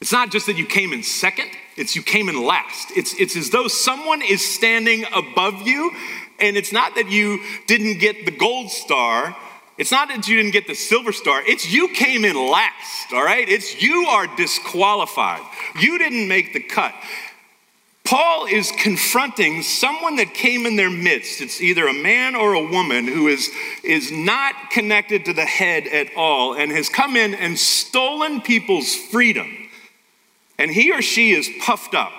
It's 0.01 0.13
not 0.13 0.31
just 0.31 0.47
that 0.47 0.57
you 0.57 0.65
came 0.65 0.95
in 0.95 1.03
second, 1.03 1.51
it's 1.77 1.95
you 1.95 2.03
came 2.03 2.31
in 2.31 2.43
last. 2.43 2.91
It's, 2.97 3.13
it's 3.21 3.37
as 3.37 3.51
though 3.51 3.69
someone 3.69 4.23
is 4.23 4.47
standing 4.47 5.05
above 5.15 5.67
you 5.67 5.93
and 6.39 6.57
it's 6.57 6.73
not 6.73 6.95
that 6.95 7.11
you 7.11 7.41
didn't 7.67 7.99
get 7.99 8.25
the 8.25 8.31
gold 8.31 8.71
star. 8.71 9.37
It's 9.77 9.91
not 9.91 10.09
that 10.09 10.27
you 10.27 10.37
didn't 10.37 10.53
get 10.53 10.67
the 10.67 10.75
silver 10.75 11.13
star. 11.13 11.43
It's 11.47 11.71
you 11.71 11.89
came 11.89 12.25
in 12.25 12.37
last, 12.37 13.13
all 13.13 13.25
right? 13.25 13.47
It's 13.47 13.83
you 13.83 14.07
are 14.07 14.27
disqualified. 14.37 15.43
You 15.79 15.99
didn't 15.99 16.29
make 16.29 16.55
the 16.55 16.61
cut. 16.61 16.95
Paul 18.11 18.47
is 18.47 18.73
confronting 18.73 19.63
someone 19.63 20.17
that 20.17 20.35
came 20.35 20.67
in 20.67 20.75
their 20.75 20.91
midst. 20.91 21.41
It's 21.41 21.61
either 21.61 21.87
a 21.87 21.95
man 21.95 22.35
or 22.35 22.55
a 22.55 22.67
woman 22.69 23.07
who 23.07 23.29
is, 23.29 23.49
is 23.85 24.11
not 24.11 24.73
connected 24.73 25.27
to 25.27 25.33
the 25.33 25.45
head 25.45 25.87
at 25.87 26.09
all 26.17 26.57
and 26.57 26.73
has 26.73 26.89
come 26.89 27.15
in 27.15 27.37
and 27.37 27.57
stolen 27.57 28.41
people's 28.41 28.97
freedom. 28.97 29.47
And 30.59 30.73
he 30.73 30.91
or 30.91 31.03
she 31.03 31.31
is 31.31 31.49
puffed 31.61 31.95
up, 31.95 32.11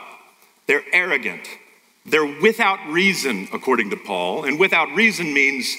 they're 0.66 0.86
arrogant, 0.94 1.46
they're 2.06 2.40
without 2.42 2.80
reason, 2.88 3.50
according 3.52 3.90
to 3.90 3.98
Paul. 3.98 4.46
And 4.46 4.58
without 4.58 4.96
reason 4.96 5.34
means 5.34 5.76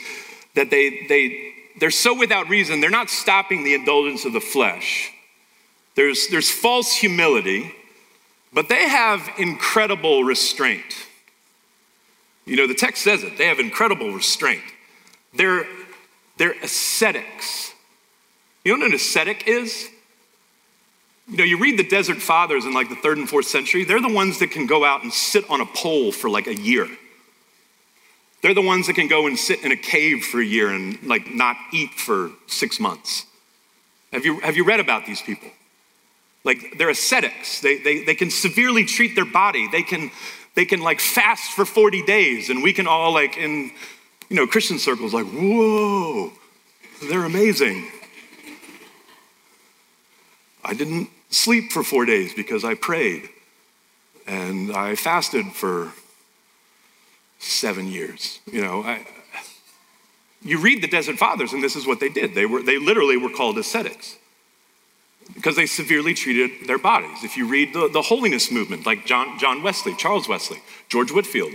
that 0.55 0.68
they, 0.68 1.07
they, 1.09 1.55
they're 1.81 1.90
so 1.90 2.14
without 2.14 2.51
reason, 2.51 2.83
they're 2.83 2.90
not 2.90 3.09
stopping 3.09 3.64
the 3.64 3.72
indulgence 3.72 4.27
of 4.27 4.35
the 4.35 4.42
flesh. 4.42 5.11
There's, 5.94 6.29
there's 6.29 6.51
false 6.51 6.92
humility, 6.92 7.72
but 8.52 8.68
they 8.68 8.88
have 8.88 9.28
incredible 9.38 10.24
restraint. 10.24 11.06
You 12.44 12.56
know, 12.56 12.66
the 12.66 12.74
text 12.74 13.02
says 13.02 13.22
it, 13.22 13.38
they 13.38 13.46
have 13.46 13.58
incredible 13.58 14.12
restraint. 14.12 14.62
They're, 15.34 15.66
they're 16.38 16.54
ascetics. 16.62 17.72
You 18.64 18.72
know 18.72 18.80
what 18.80 18.90
an 18.90 18.94
ascetic 18.94 19.46
is? 19.46 19.88
You 21.28 21.36
know, 21.38 21.44
you 21.44 21.58
read 21.58 21.78
the 21.78 21.88
Desert 21.88 22.20
Fathers 22.20 22.64
in 22.64 22.74
like 22.74 22.88
the 22.88 22.96
third 22.96 23.16
and 23.16 23.28
fourth 23.28 23.46
century, 23.46 23.84
they're 23.84 24.00
the 24.00 24.12
ones 24.12 24.38
that 24.40 24.50
can 24.50 24.66
go 24.66 24.84
out 24.84 25.02
and 25.02 25.12
sit 25.12 25.48
on 25.48 25.60
a 25.60 25.66
pole 25.66 26.12
for 26.12 26.28
like 26.28 26.46
a 26.46 26.54
year. 26.54 26.88
They're 28.42 28.54
the 28.54 28.60
ones 28.60 28.88
that 28.88 28.94
can 28.94 29.06
go 29.06 29.28
and 29.28 29.38
sit 29.38 29.64
in 29.64 29.70
a 29.70 29.76
cave 29.76 30.24
for 30.24 30.40
a 30.40 30.44
year 30.44 30.70
and 30.70 31.00
like 31.04 31.32
not 31.32 31.56
eat 31.72 31.94
for 31.94 32.32
six 32.48 32.80
months. 32.80 33.24
Have 34.12 34.24
you, 34.26 34.40
have 34.40 34.56
you 34.56 34.64
read 34.64 34.80
about 34.80 35.06
these 35.06 35.22
people? 35.22 35.48
Like 36.44 36.74
they're 36.78 36.90
ascetics. 36.90 37.61
They, 37.61 37.78
they, 37.78 38.05
they 38.05 38.14
can 38.14 38.31
severely 38.31 38.85
treat 38.85 39.14
their 39.14 39.24
body. 39.24 39.68
They 39.70 39.83
can, 39.83 40.11
they 40.55 40.64
can 40.64 40.81
like 40.81 41.00
fast 41.00 41.52
for 41.52 41.64
40 41.64 42.02
days 42.02 42.50
and 42.50 42.62
we 42.62 42.72
can 42.72 42.87
all 42.87 43.12
like 43.12 43.37
in, 43.37 43.70
you 44.28 44.37
know, 44.37 44.46
Christian 44.46 44.78
circles 44.78 45.14
like, 45.14 45.26
whoa, 45.26 46.33
they're 47.09 47.24
amazing. 47.24 47.88
I 50.64 50.74
didn't 50.74 51.11
sleep 51.31 51.72
for 51.72 51.83
four 51.83 52.05
days 52.05 52.35
because 52.35 52.64
I 52.64 52.74
prayed. 52.74 53.28
And 54.26 54.72
I 54.72 54.94
fasted 54.94 55.46
for 55.46 55.92
seven 57.38 57.88
years. 57.88 58.38
You 58.46 58.62
know, 58.62 58.83
I, 58.83 59.05
you 60.42 60.59
read 60.59 60.83
the 60.83 60.87
Desert 60.87 61.18
Fathers, 61.18 61.52
and 61.52 61.62
this 61.62 61.74
is 61.74 61.87
what 61.87 61.98
they 61.98 62.09
did. 62.09 62.35
They, 62.35 62.46
were, 62.46 62.62
they 62.62 62.78
literally 62.78 63.16
were 63.16 63.31
called 63.31 63.59
ascetics 63.59 64.16
because 65.35 65.56
they 65.56 65.66
severely 65.66 66.14
treated 66.14 66.66
their 66.66 66.78
bodies. 66.78 67.24
If 67.24 67.37
you 67.37 67.46
read 67.46 67.72
the, 67.72 67.88
the 67.88 68.02
holiness 68.02 68.50
movement, 68.50 68.87
like 68.87 69.06
John, 69.06 69.38
John 69.38 69.62
Wesley, 69.62 69.94
Charles 69.96 70.28
Wesley, 70.28 70.58
George 70.88 71.11
Whitefield, 71.11 71.52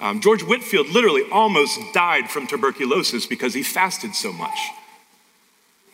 um, 0.00 0.20
George 0.20 0.42
Whitefield 0.42 0.88
literally 0.88 1.22
almost 1.30 1.80
died 1.92 2.28
from 2.28 2.46
tuberculosis 2.46 3.26
because 3.26 3.54
he 3.54 3.62
fasted 3.62 4.14
so 4.14 4.32
much. 4.32 4.58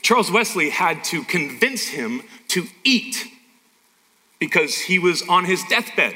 Charles 0.00 0.30
Wesley 0.30 0.70
had 0.70 1.04
to 1.04 1.22
convince 1.24 1.88
him 1.88 2.22
to 2.48 2.66
eat 2.84 3.26
because 4.38 4.76
he 4.78 4.98
was 4.98 5.22
on 5.28 5.44
his 5.44 5.62
deathbed, 5.64 6.14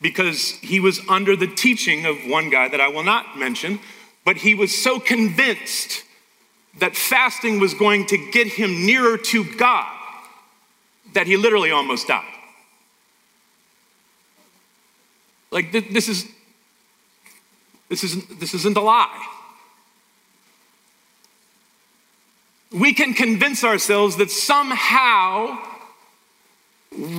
because 0.00 0.50
he 0.60 0.78
was 0.78 1.00
under 1.08 1.34
the 1.34 1.46
teaching 1.46 2.06
of 2.06 2.16
one 2.26 2.50
guy 2.50 2.68
that 2.68 2.80
I 2.80 2.88
will 2.88 3.02
not 3.02 3.38
mention, 3.38 3.80
but 4.24 4.36
he 4.36 4.54
was 4.54 4.76
so 4.76 5.00
convinced 5.00 6.04
that 6.78 6.94
fasting 6.94 7.58
was 7.58 7.74
going 7.74 8.06
to 8.06 8.30
get 8.30 8.46
him 8.46 8.86
nearer 8.86 9.16
to 9.16 9.44
God 9.56 9.93
that 11.14 11.26
he 11.26 11.36
literally 11.36 11.70
almost 11.70 12.08
died. 12.08 12.24
Like 15.50 15.72
this 15.72 16.08
is 16.08 16.26
this 17.88 18.04
isn't 18.04 18.40
this 18.40 18.54
isn't 18.54 18.76
a 18.76 18.80
lie. 18.80 19.28
we 22.74 22.92
can 22.92 23.14
convince 23.14 23.62
ourselves 23.62 24.16
that 24.16 24.30
somehow 24.30 25.58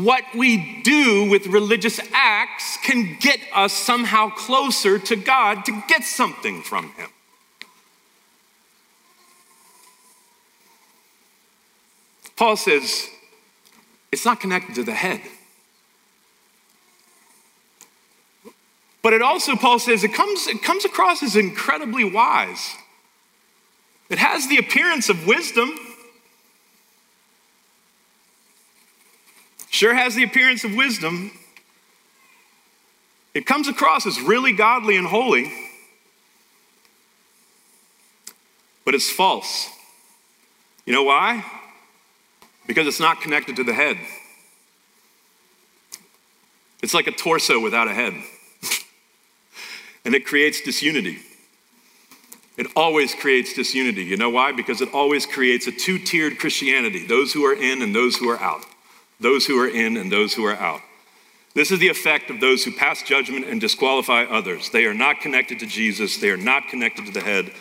what 0.02 0.24
we 0.36 0.82
do 0.84 1.30
with 1.30 1.48
religious 1.48 2.00
acts 2.14 2.78
can 2.84 3.18
get 3.20 3.40
us 3.54 3.74
somehow 3.74 4.30
closer 4.30 5.00
to 5.00 5.16
God 5.16 5.66
to 5.66 5.84
get 5.88 6.04
something 6.04 6.62
from 6.62 6.92
Him. 6.94 7.10
Paul 12.36 12.58
says 12.58 13.10
it's 14.16 14.24
not 14.24 14.40
connected 14.40 14.76
to 14.76 14.84
the 14.84 14.94
head. 14.94 15.20
But 19.02 19.12
it 19.12 19.22
also, 19.22 19.58
Paul 19.58 19.78
says, 19.78 20.06
it 20.06 20.14
comes, 20.14 20.48
it 20.48 20.64
comes 20.64 20.86
across 20.86 21.22
as 21.22 21.36
incredibly 21.36 22.06
wise. 22.06 22.76
It 24.10 24.18
has 24.18 24.48
the 24.48 24.58
appearance 24.58 25.10
of 25.10 25.28
wisdom. 25.28 25.70
Sure 29.70 29.94
has 29.94 30.16
the 30.16 30.24
appearance 30.24 30.64
of 30.64 30.74
wisdom. 30.74 31.32
It 33.34 33.46
comes 33.46 33.68
across 33.68 34.06
as 34.06 34.22
really 34.22 34.54
godly 34.54 34.96
and 34.96 35.08
holy, 35.08 35.52
but 38.86 38.96
it's 38.96 39.12
false. 39.12 39.68
You 40.86 40.94
know 40.94 41.04
why? 41.04 41.44
Because 42.68 42.88
it's 42.88 43.00
not 43.00 43.22
connected 43.22 43.56
to 43.58 43.64
the 43.64 43.74
head. 43.74 43.98
It's 46.82 46.94
like 46.94 47.08
a 47.08 47.12
torso 47.12 47.60
without 47.60 47.88
a 47.88 47.94
head, 47.94 48.14
and 50.06 50.14
it 50.14 50.26
creates 50.26 50.62
disunity. 50.62 51.20
It 52.58 52.68
always 52.76 53.14
creates 53.14 53.54
disunity. 53.54 54.04
You 54.04 54.18
know 54.18 54.30
why? 54.30 54.52
Because 54.52 54.82
it 54.82 54.94
always 54.94 55.26
creates 55.26 55.68
a 55.68 55.72
two 55.72 56.00
tiered 56.00 56.40
Christianity 56.40 57.06
those 57.06 57.34
who 57.34 57.44
are 57.46 57.54
in 57.54 57.82
and 57.82 57.94
those 57.94 58.18
who 58.18 58.30
are 58.30 58.40
out. 58.40 58.66
Those 59.20 59.46
who 59.46 59.60
are 59.60 59.68
in 59.68 59.98
and 59.98 60.12
those 60.12 60.34
who 60.34 60.46
are 60.46 60.56
out. 60.56 60.82
This 61.54 61.72
is 61.72 61.80
the 61.80 61.88
effect 61.88 62.30
of 62.30 62.42
those 62.42 62.66
who 62.66 62.72
pass 62.72 63.02
judgment 63.02 63.46
and 63.46 63.62
disqualify 63.62 64.26
others. 64.26 64.70
They 64.70 64.86
are 64.86 64.94
not 64.94 65.22
connected 65.22 65.60
to 65.60 65.66
Jesus, 65.66 66.18
they 66.18 66.30
are 66.30 66.38
not 66.38 66.68
connected 66.68 67.06
to 67.06 67.12
the 67.12 67.22
head. 67.22 67.52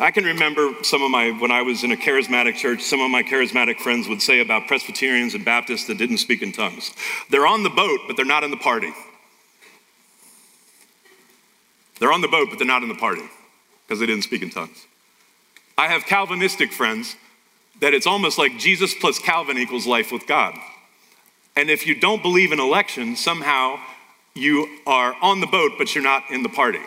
I 0.00 0.10
can 0.10 0.24
remember 0.24 0.72
some 0.82 1.02
of 1.02 1.10
my, 1.10 1.30
when 1.30 1.50
I 1.50 1.60
was 1.60 1.84
in 1.84 1.92
a 1.92 1.96
charismatic 1.96 2.56
church, 2.56 2.80
some 2.80 3.00
of 3.00 3.10
my 3.10 3.22
charismatic 3.22 3.78
friends 3.80 4.08
would 4.08 4.22
say 4.22 4.40
about 4.40 4.66
Presbyterians 4.66 5.34
and 5.34 5.44
Baptists 5.44 5.86
that 5.88 5.98
didn't 5.98 6.18
speak 6.18 6.40
in 6.40 6.52
tongues. 6.52 6.90
They're 7.28 7.46
on 7.46 7.64
the 7.64 7.70
boat, 7.70 8.00
but 8.06 8.16
they're 8.16 8.24
not 8.24 8.42
in 8.42 8.50
the 8.50 8.56
party. 8.56 8.94
They're 11.98 12.12
on 12.12 12.22
the 12.22 12.28
boat, 12.28 12.48
but 12.48 12.58
they're 12.58 12.66
not 12.66 12.82
in 12.82 12.88
the 12.88 12.94
party 12.94 13.28
because 13.86 14.00
they 14.00 14.06
didn't 14.06 14.24
speak 14.24 14.40
in 14.40 14.48
tongues. 14.48 14.86
I 15.76 15.88
have 15.88 16.06
Calvinistic 16.06 16.72
friends 16.72 17.14
that 17.82 17.92
it's 17.92 18.06
almost 18.06 18.38
like 18.38 18.56
Jesus 18.56 18.94
plus 18.94 19.18
Calvin 19.18 19.58
equals 19.58 19.86
life 19.86 20.10
with 20.10 20.26
God. 20.26 20.54
And 21.56 21.68
if 21.68 21.86
you 21.86 21.94
don't 21.94 22.22
believe 22.22 22.52
in 22.52 22.60
election, 22.60 23.16
somehow 23.16 23.78
you 24.34 24.66
are 24.86 25.14
on 25.20 25.40
the 25.40 25.46
boat, 25.46 25.72
but 25.76 25.94
you're 25.94 26.02
not 26.02 26.22
in 26.30 26.42
the 26.42 26.48
party. 26.48 26.80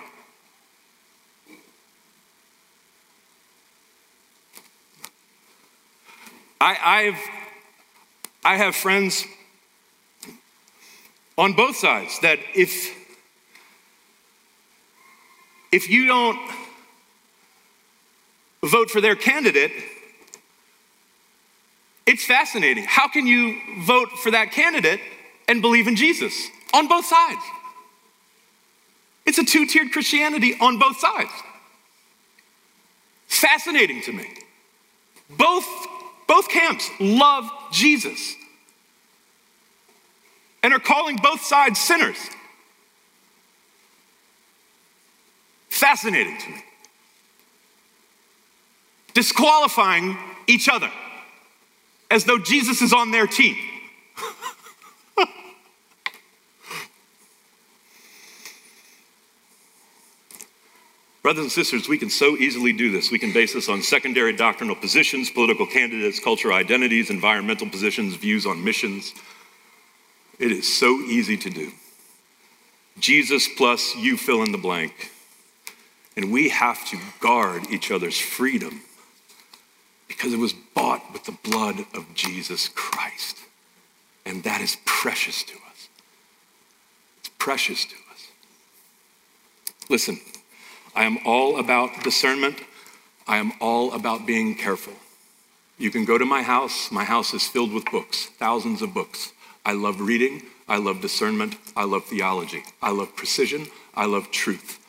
I, 6.63 6.77
I've, 6.81 7.19
I 8.45 8.55
have 8.55 8.73
friends 8.73 9.25
on 11.37 11.51
both 11.51 11.75
sides 11.75 12.19
that 12.21 12.39
if, 12.55 12.95
if 15.73 15.89
you 15.89 16.07
don't 16.07 16.39
vote 18.63 18.89
for 18.89 19.01
their 19.01 19.17
candidate, 19.17 19.73
it's 22.05 22.23
fascinating. 22.23 22.85
How 22.87 23.09
can 23.09 23.27
you 23.27 23.59
vote 23.81 24.11
for 24.11 24.31
that 24.31 24.53
candidate 24.53 25.01
and 25.49 25.61
believe 25.61 25.89
in 25.89 25.97
Jesus 25.97 26.47
on 26.73 26.87
both 26.87 27.03
sides? 27.03 27.41
It's 29.25 29.37
a 29.37 29.43
two 29.43 29.65
tiered 29.65 29.91
Christianity 29.91 30.55
on 30.61 30.79
both 30.79 30.97
sides. 30.97 31.31
Fascinating 33.27 34.01
to 34.03 34.13
me. 34.13 34.29
Both, 35.29 35.67
both 36.27 36.49
camps 36.49 36.89
love 36.99 37.49
Jesus 37.71 38.35
and 40.61 40.73
are 40.73 40.79
calling 40.79 41.17
both 41.17 41.41
sides 41.41 41.79
sinners. 41.79 42.17
Fascinating 45.69 46.37
to 46.37 46.49
me. 46.49 46.63
Disqualifying 49.13 50.17
each 50.47 50.69
other 50.69 50.89
as 52.09 52.23
though 52.23 52.37
Jesus 52.37 52.81
is 52.81 52.93
on 52.93 53.11
their 53.11 53.27
team. 53.27 53.55
Brothers 61.23 61.43
and 61.43 61.51
sisters, 61.51 61.87
we 61.87 61.97
can 61.97 62.09
so 62.09 62.35
easily 62.35 62.73
do 62.73 62.91
this. 62.91 63.09
We 63.09 63.17
can 63.17 63.31
base 63.31 63.53
this 63.53 63.69
on 63.69 63.81
secondary 63.81 64.33
doctrinal 64.33 64.75
positions, 64.75 65.29
political 65.29 65.65
candidates, 65.65 66.19
cultural 66.19 66.53
identities, 66.53 67.09
environmental 67.09 67.69
positions, 67.69 68.15
views 68.15 68.45
on 68.45 68.61
missions. 68.61 69.13
It 70.37 70.51
is 70.51 70.77
so 70.77 70.99
easy 70.99 71.37
to 71.37 71.49
do. 71.49 71.71
Jesus 72.99 73.47
plus 73.47 73.95
you 73.95 74.17
fill 74.17 74.43
in 74.43 74.51
the 74.51 74.57
blank. 74.57 75.11
And 76.17 76.31
we 76.31 76.49
have 76.49 76.85
to 76.89 76.97
guard 77.21 77.63
each 77.71 77.89
other's 77.89 78.19
freedom 78.19 78.81
because 80.09 80.33
it 80.33 80.39
was 80.39 80.53
bought 80.53 81.01
with 81.13 81.23
the 81.23 81.37
blood 81.49 81.85
of 81.95 82.13
Jesus 82.13 82.67
Christ. 82.67 83.37
And 84.25 84.43
that 84.43 84.59
is 84.59 84.77
precious 84.85 85.41
to 85.43 85.53
us. 85.53 85.87
It's 87.19 87.29
precious 87.39 87.85
to 87.85 87.95
us. 88.11 88.27
Listen, 89.89 90.19
I 90.95 91.05
am 91.05 91.17
all 91.25 91.57
about 91.57 92.03
discernment. 92.03 92.59
I 93.27 93.37
am 93.37 93.53
all 93.59 93.93
about 93.93 94.25
being 94.25 94.55
careful. 94.55 94.93
You 95.77 95.89
can 95.91 96.05
go 96.05 96.17
to 96.17 96.25
my 96.25 96.43
house. 96.43 96.91
My 96.91 97.03
house 97.03 97.33
is 97.33 97.47
filled 97.47 97.73
with 97.73 97.85
books, 97.85 98.27
thousands 98.37 98.81
of 98.81 98.93
books. 98.93 99.33
I 99.65 99.73
love 99.73 99.99
reading. 99.99 100.43
I 100.67 100.77
love 100.77 101.01
discernment. 101.01 101.55
I 101.75 101.83
love 101.83 102.05
theology. 102.05 102.63
I 102.81 102.91
love 102.91 103.15
precision. 103.15 103.67
I 103.95 104.05
love 104.05 104.31
truth. 104.31 104.79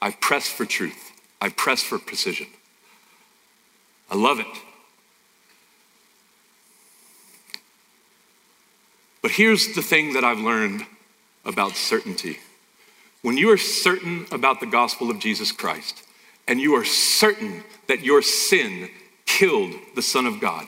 I 0.00 0.10
press 0.12 0.48
for 0.48 0.64
truth. 0.64 1.12
I 1.40 1.50
press 1.50 1.82
for 1.82 1.98
precision. 1.98 2.46
I 4.10 4.16
love 4.16 4.40
it. 4.40 4.46
But 9.20 9.32
here's 9.32 9.74
the 9.74 9.82
thing 9.82 10.14
that 10.14 10.24
I've 10.24 10.38
learned 10.38 10.86
about 11.44 11.76
certainty. 11.76 12.38
When 13.22 13.36
you 13.36 13.50
are 13.50 13.58
certain 13.58 14.26
about 14.30 14.60
the 14.60 14.66
gospel 14.66 15.10
of 15.10 15.18
Jesus 15.18 15.52
Christ, 15.52 16.02
and 16.46 16.60
you 16.60 16.74
are 16.74 16.84
certain 16.84 17.64
that 17.88 18.02
your 18.02 18.22
sin 18.22 18.90
killed 19.26 19.74
the 19.94 20.02
Son 20.02 20.26
of 20.26 20.40
God, 20.40 20.66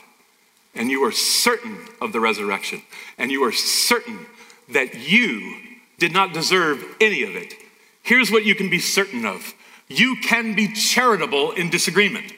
and 0.74 0.90
you 0.90 1.04
are 1.04 1.12
certain 1.12 1.78
of 2.00 2.12
the 2.12 2.20
resurrection, 2.20 2.82
and 3.18 3.30
you 3.30 3.44
are 3.44 3.52
certain 3.52 4.26
that 4.68 4.94
you 4.94 5.56
did 5.98 6.12
not 6.12 6.32
deserve 6.32 6.84
any 7.00 7.22
of 7.22 7.36
it, 7.36 7.54
here's 8.02 8.30
what 8.30 8.44
you 8.44 8.54
can 8.54 8.70
be 8.70 8.78
certain 8.78 9.24
of 9.24 9.54
you 9.88 10.16
can 10.22 10.54
be 10.54 10.72
charitable 10.72 11.50
in 11.50 11.68
disagreement. 11.68 12.32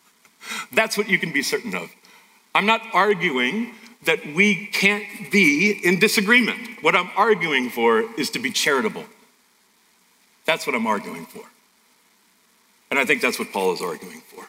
That's 0.72 0.96
what 0.96 1.08
you 1.08 1.18
can 1.18 1.32
be 1.32 1.42
certain 1.42 1.74
of. 1.74 1.90
I'm 2.54 2.64
not 2.64 2.80
arguing 2.92 3.74
that 4.04 4.24
we 4.34 4.66
can't 4.66 5.04
be 5.32 5.80
in 5.84 5.98
disagreement. 5.98 6.82
What 6.82 6.94
I'm 6.94 7.10
arguing 7.16 7.70
for 7.70 8.04
is 8.16 8.30
to 8.30 8.38
be 8.38 8.52
charitable. 8.52 9.04
That's 10.46 10.66
what 10.66 10.74
I'm 10.74 10.86
arguing 10.86 11.26
for. 11.26 11.42
And 12.90 12.98
I 12.98 13.04
think 13.04 13.20
that's 13.20 13.38
what 13.38 13.52
Paul 13.52 13.72
is 13.74 13.82
arguing 13.82 14.20
for. 14.20 14.44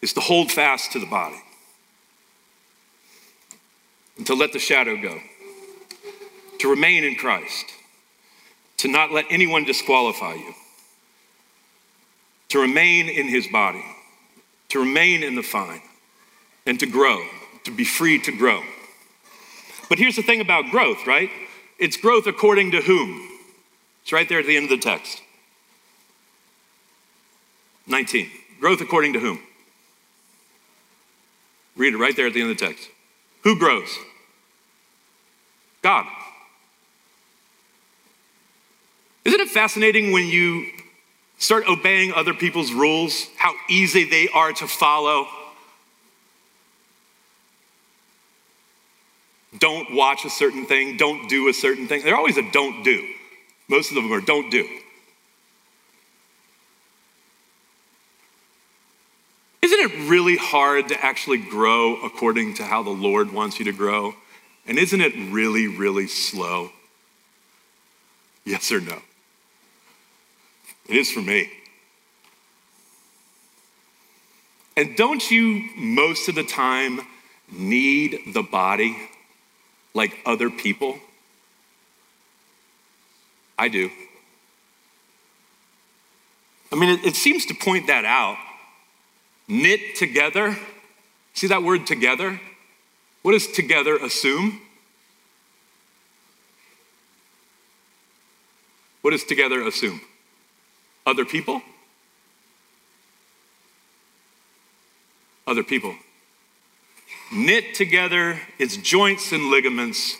Is 0.00 0.12
to 0.14 0.20
hold 0.20 0.50
fast 0.50 0.92
to 0.92 0.98
the 0.98 1.06
body 1.06 1.40
and 4.16 4.26
to 4.26 4.34
let 4.34 4.52
the 4.52 4.58
shadow 4.58 5.00
go, 5.00 5.20
to 6.58 6.68
remain 6.70 7.04
in 7.04 7.14
Christ, 7.14 7.66
to 8.78 8.88
not 8.88 9.12
let 9.12 9.26
anyone 9.30 9.64
disqualify 9.64 10.34
you 10.34 10.54
to 12.52 12.60
remain 12.60 13.08
in 13.08 13.28
his 13.28 13.48
body, 13.48 13.82
to 14.68 14.78
remain 14.78 15.22
in 15.22 15.34
the 15.36 15.40
vine, 15.40 15.80
and 16.66 16.78
to 16.78 16.84
grow, 16.84 17.24
to 17.64 17.70
be 17.70 17.82
free 17.82 18.18
to 18.18 18.30
grow. 18.30 18.62
But 19.88 19.98
here's 19.98 20.16
the 20.16 20.22
thing 20.22 20.42
about 20.42 20.70
growth, 20.70 21.06
right? 21.06 21.30
It's 21.82 21.96
growth 21.96 22.26
according 22.26 22.70
to 22.70 22.80
whom? 22.80 23.28
It's 24.02 24.12
right 24.12 24.28
there 24.28 24.38
at 24.38 24.46
the 24.46 24.56
end 24.56 24.64
of 24.64 24.70
the 24.70 24.78
text. 24.78 25.20
19. 27.86 28.30
Growth 28.60 28.80
according 28.80 29.14
to 29.14 29.20
whom? 29.20 29.40
Read 31.76 31.94
it 31.94 31.98
right 31.98 32.14
there 32.14 32.26
at 32.28 32.34
the 32.34 32.40
end 32.40 32.50
of 32.50 32.58
the 32.58 32.66
text. 32.66 32.88
Who 33.42 33.58
grows? 33.58 33.88
God. 35.82 36.06
Isn't 39.24 39.40
it 39.40 39.48
fascinating 39.48 40.12
when 40.12 40.28
you 40.28 40.66
Start 41.42 41.66
obeying 41.68 42.12
other 42.12 42.34
people's 42.34 42.72
rules, 42.72 43.26
how 43.36 43.52
easy 43.68 44.04
they 44.04 44.28
are 44.28 44.52
to 44.52 44.68
follow. 44.68 45.26
Don't 49.62 49.94
watch 49.94 50.24
a 50.24 50.28
certain 50.28 50.66
thing, 50.66 50.96
don't 50.96 51.28
do 51.28 51.48
a 51.48 51.52
certain 51.52 51.86
thing. 51.86 52.02
They're 52.02 52.16
always 52.16 52.36
a 52.36 52.42
don't 52.50 52.82
do. 52.82 53.06
Most 53.68 53.90
of 53.90 53.94
them 53.94 54.12
are 54.12 54.20
don't 54.20 54.50
do. 54.50 54.68
Isn't 59.62 59.78
it 59.78 60.10
really 60.10 60.36
hard 60.36 60.88
to 60.88 61.00
actually 61.00 61.38
grow 61.38 61.94
according 62.02 62.54
to 62.54 62.64
how 62.64 62.82
the 62.82 62.90
Lord 62.90 63.32
wants 63.32 63.60
you 63.60 63.64
to 63.66 63.72
grow? 63.72 64.14
And 64.66 64.78
isn't 64.78 65.00
it 65.00 65.12
really, 65.30 65.68
really 65.68 66.08
slow? 66.08 66.70
Yes 68.44 68.72
or 68.72 68.80
no? 68.80 68.98
It 70.88 70.96
is 70.96 71.12
for 71.12 71.22
me. 71.22 71.48
And 74.76 74.96
don't 74.96 75.30
you, 75.30 75.68
most 75.76 76.28
of 76.28 76.34
the 76.34 76.42
time, 76.42 77.02
need 77.48 78.34
the 78.34 78.42
body 78.42 78.96
like 79.94 80.18
other 80.24 80.50
people? 80.50 80.98
I 83.58 83.68
do. 83.68 83.90
I 86.72 86.76
mean, 86.76 86.98
it, 86.98 87.04
it, 87.04 87.16
seems 87.16 87.46
to 87.46 87.54
point 87.54 87.86
that 87.88 88.04
out. 88.04 88.38
Knit 89.46 89.96
together. 89.96 90.56
See 91.34 91.46
that 91.48 91.62
word 91.62 91.86
together? 91.86 92.40
What 93.22 93.32
does 93.32 93.46
together 93.46 93.96
assume? 93.96 94.60
What 99.02 99.10
does 99.10 99.24
together 99.24 99.60
assume? 99.66 100.00
Other 101.06 101.24
people? 101.24 101.60
Other 105.46 105.62
people. 105.62 105.94
Knit 107.32 107.74
together 107.74 108.40
its 108.58 108.76
joints 108.76 109.32
and 109.32 109.50
ligaments, 109.50 110.18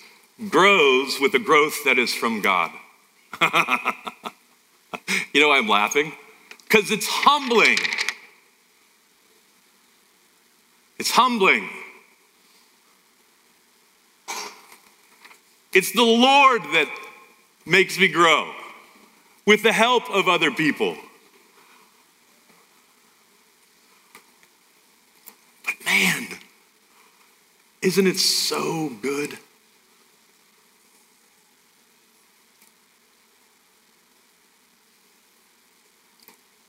grows 0.49 1.19
with 1.21 1.33
the 1.33 1.39
growth 1.39 1.85
that 1.85 1.99
is 1.99 2.13
from 2.13 2.41
God. 2.41 2.71
you 5.33 5.41
know 5.41 5.53
I'm 5.53 5.69
laughing? 5.69 6.13
Because 6.65 6.91
it's 6.91 7.07
humbling. 7.07 7.79
It's 10.99 11.11
humbling. 11.11 11.69
It's 15.73 15.93
the 15.93 16.03
Lord 16.03 16.63
that 16.73 16.89
makes 17.65 17.99
me 17.99 18.09
grow 18.09 18.53
with 19.47 19.63
the 19.63 19.73
help 19.73 20.11
of 20.11 20.29
other 20.29 20.51
people. 20.51 20.97
But 25.65 25.75
man, 25.85 26.27
isn't 27.83 28.07
it 28.07 28.19
so 28.19 28.91
good? 29.03 29.39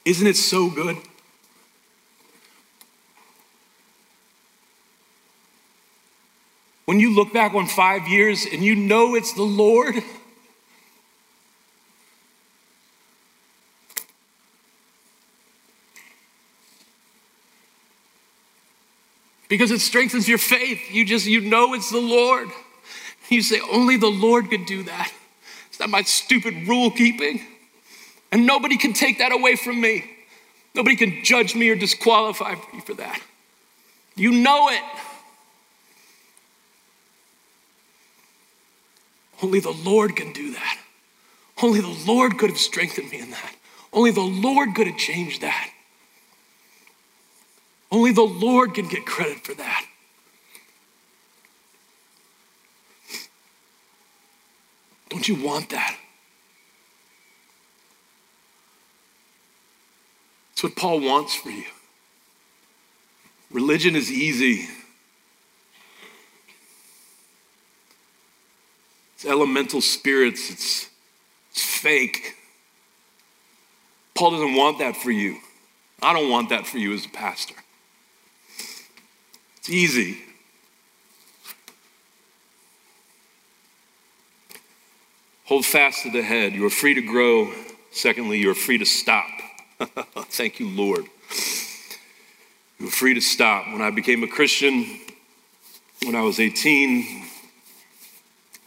Isn't 0.06 0.28
it 0.28 0.36
so 0.36 0.70
good? 0.70 0.98
When 6.86 7.00
you 7.00 7.16
look 7.16 7.32
back 7.32 7.54
on 7.54 7.68
five 7.68 8.08
years 8.08 8.46
and 8.46 8.64
you 8.64 8.76
know 8.76 9.16
it's 9.16 9.34
the 9.34 9.44
Lord, 9.44 9.96
because 19.54 19.70
it 19.70 19.82
strengthens 19.82 20.28
your 20.28 20.40
faith. 20.40 20.80
You 20.90 21.06
just, 21.06 21.28
you 21.28 21.40
know 21.40 21.76
it's 21.76 21.92
the 21.92 22.00
Lord. 22.00 22.50
You 23.30 23.44
say, 23.44 23.62
only 23.72 23.98
the 23.98 24.10
Lord 24.10 24.50
could 24.50 24.66
do 24.66 24.82
that. 24.82 25.14
It's 25.70 25.80
not 25.80 25.92
my 25.92 26.02
stupid 26.02 26.68
rule 26.68 26.90
keeping. 26.90 27.40
And 28.32 28.48
nobody 28.48 28.78
can 28.78 28.94
take 28.94 29.20
that 29.20 29.32
away 29.32 29.56
from 29.56 29.80
me. 29.80 30.10
Nobody 30.74 30.96
can 30.96 31.24
judge 31.24 31.54
me 31.54 31.70
or 31.70 31.76
disqualify 31.76 32.56
me 32.74 32.80
for 32.84 32.96
that. 32.96 33.22
You 34.16 34.32
know 34.32 34.70
it. 34.70 34.82
Only 39.44 39.60
the 39.60 39.70
Lord 39.70 40.16
can 40.16 40.34
do 40.34 40.54
that. 40.54 40.80
Only 41.62 41.80
the 41.80 41.96
Lord 42.08 42.40
could 42.40 42.50
have 42.50 42.58
strengthened 42.58 43.12
me 43.12 43.20
in 43.20 43.30
that. 43.30 43.56
Only 43.92 44.10
the 44.10 44.22
Lord 44.22 44.74
could 44.74 44.88
have 44.88 44.98
changed 44.98 45.42
that. 45.42 45.70
Only 47.94 48.12
the 48.12 48.24
Lord 48.24 48.74
can 48.74 48.88
get 48.88 49.06
credit 49.06 49.42
for 49.42 49.54
that. 49.54 49.86
Don't 55.10 55.28
you 55.28 55.36
want 55.36 55.70
that? 55.70 55.96
That's 60.50 60.64
what 60.64 60.76
Paul 60.76 61.02
wants 61.02 61.36
for 61.36 61.52
you. 61.52 61.66
Religion 63.52 63.96
is 63.96 64.12
easy. 64.12 64.68
It's 69.14 69.26
elemental 69.26 69.82
spirits, 69.82 70.50
it's, 70.50 70.90
it's 71.52 71.64
fake. 71.64 72.38
Paul 74.16 74.32
doesn't 74.32 74.56
want 74.56 74.80
that 74.80 74.96
for 74.96 75.12
you. 75.12 75.38
I 76.02 76.12
don't 76.12 76.32
want 76.32 76.50
that 76.50 76.66
for 76.66 76.80
you 76.80 76.92
as 76.96 77.06
a 77.06 77.10
pastor. 77.10 77.54
It's 79.64 79.70
easy. 79.70 80.18
Hold 85.46 85.66
fast 85.66 86.04
to 86.04 86.12
the 86.12 86.22
head. 86.22 86.52
You 86.52 86.66
are 86.66 86.70
free 86.70 86.94
to 86.96 87.02
grow. 87.02 87.50
Secondly, 87.90 88.40
you 88.40 88.52
are 88.52 88.56
free 88.56 88.78
to 88.78 88.86
stop. 88.86 89.30
Thank 89.80 90.60
you, 90.60 90.68
Lord. 90.68 91.06
You 92.78 92.88
are 92.88 92.92
free 92.92 93.14
to 93.14 93.22
stop. 93.22 93.68
When 93.68 93.82
I 93.82 93.90
became 93.90 94.22
a 94.24 94.28
Christian, 94.28 95.00
when 96.04 96.16
I 96.16 96.24
was 96.24 96.42
18, 96.42 97.24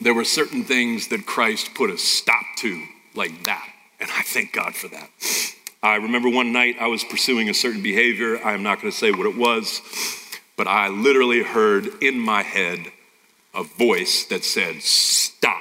there 0.00 0.14
were 0.14 0.24
certain 0.24 0.64
things 0.64 1.08
that 1.08 1.26
Christ 1.26 1.74
put 1.74 1.90
a 1.90 1.98
stop 1.98 2.46
to, 2.60 2.82
like 3.14 3.44
that. 3.44 3.68
And 4.00 4.08
I 4.10 4.22
thank 4.22 4.54
God 4.54 4.74
for 4.74 4.88
that. 4.88 5.10
I 5.82 5.96
remember 5.96 6.30
one 6.30 6.54
night 6.54 6.76
I 6.80 6.86
was 6.86 7.04
pursuing 7.04 7.50
a 7.50 7.54
certain 7.54 7.82
behavior. 7.82 8.42
I 8.42 8.54
am 8.54 8.62
not 8.62 8.80
going 8.80 8.90
to 8.90 8.96
say 8.96 9.10
what 9.10 9.26
it 9.26 9.36
was 9.36 9.82
but 10.56 10.66
I 10.66 10.88
literally 10.88 11.42
heard 11.42 11.86
in 12.02 12.18
my 12.18 12.42
head 12.42 12.80
a 13.54 13.62
voice 13.62 14.24
that 14.24 14.44
said, 14.44 14.82
Stop. 14.82 15.60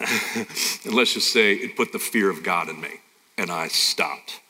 and 0.00 0.46
let's 0.94 1.14
just 1.14 1.32
say 1.32 1.54
it 1.54 1.76
put 1.76 1.92
the 1.92 1.98
fear 1.98 2.30
of 2.30 2.42
God 2.42 2.68
in 2.68 2.80
me, 2.80 3.00
and 3.38 3.50
I 3.50 3.68
stopped. 3.68 4.40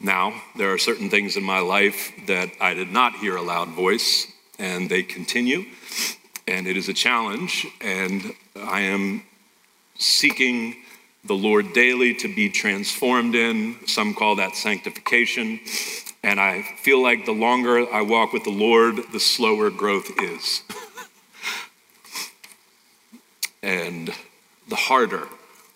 Now, 0.00 0.42
there 0.56 0.72
are 0.72 0.78
certain 0.78 1.10
things 1.10 1.36
in 1.36 1.44
my 1.44 1.60
life 1.60 2.12
that 2.26 2.50
I 2.60 2.74
did 2.74 2.90
not 2.90 3.14
hear 3.14 3.36
a 3.36 3.42
loud 3.42 3.68
voice, 3.68 4.26
and 4.58 4.90
they 4.90 5.02
continue, 5.02 5.64
and 6.48 6.66
it 6.66 6.76
is 6.76 6.88
a 6.88 6.94
challenge, 6.94 7.66
and 7.80 8.34
I 8.56 8.80
am 8.80 9.22
seeking 9.96 10.76
the 11.24 11.34
Lord 11.34 11.72
daily 11.72 12.14
to 12.14 12.34
be 12.34 12.48
transformed 12.48 13.34
in. 13.34 13.76
Some 13.86 14.14
call 14.14 14.36
that 14.36 14.56
sanctification. 14.56 15.60
And 16.22 16.40
I 16.40 16.62
feel 16.62 17.02
like 17.02 17.24
the 17.24 17.32
longer 17.32 17.92
I 17.92 18.02
walk 18.02 18.32
with 18.32 18.44
the 18.44 18.50
Lord, 18.50 19.00
the 19.12 19.20
slower 19.20 19.70
growth 19.70 20.08
is. 20.20 20.62
and 23.62 24.12
the 24.68 24.76
harder 24.76 25.28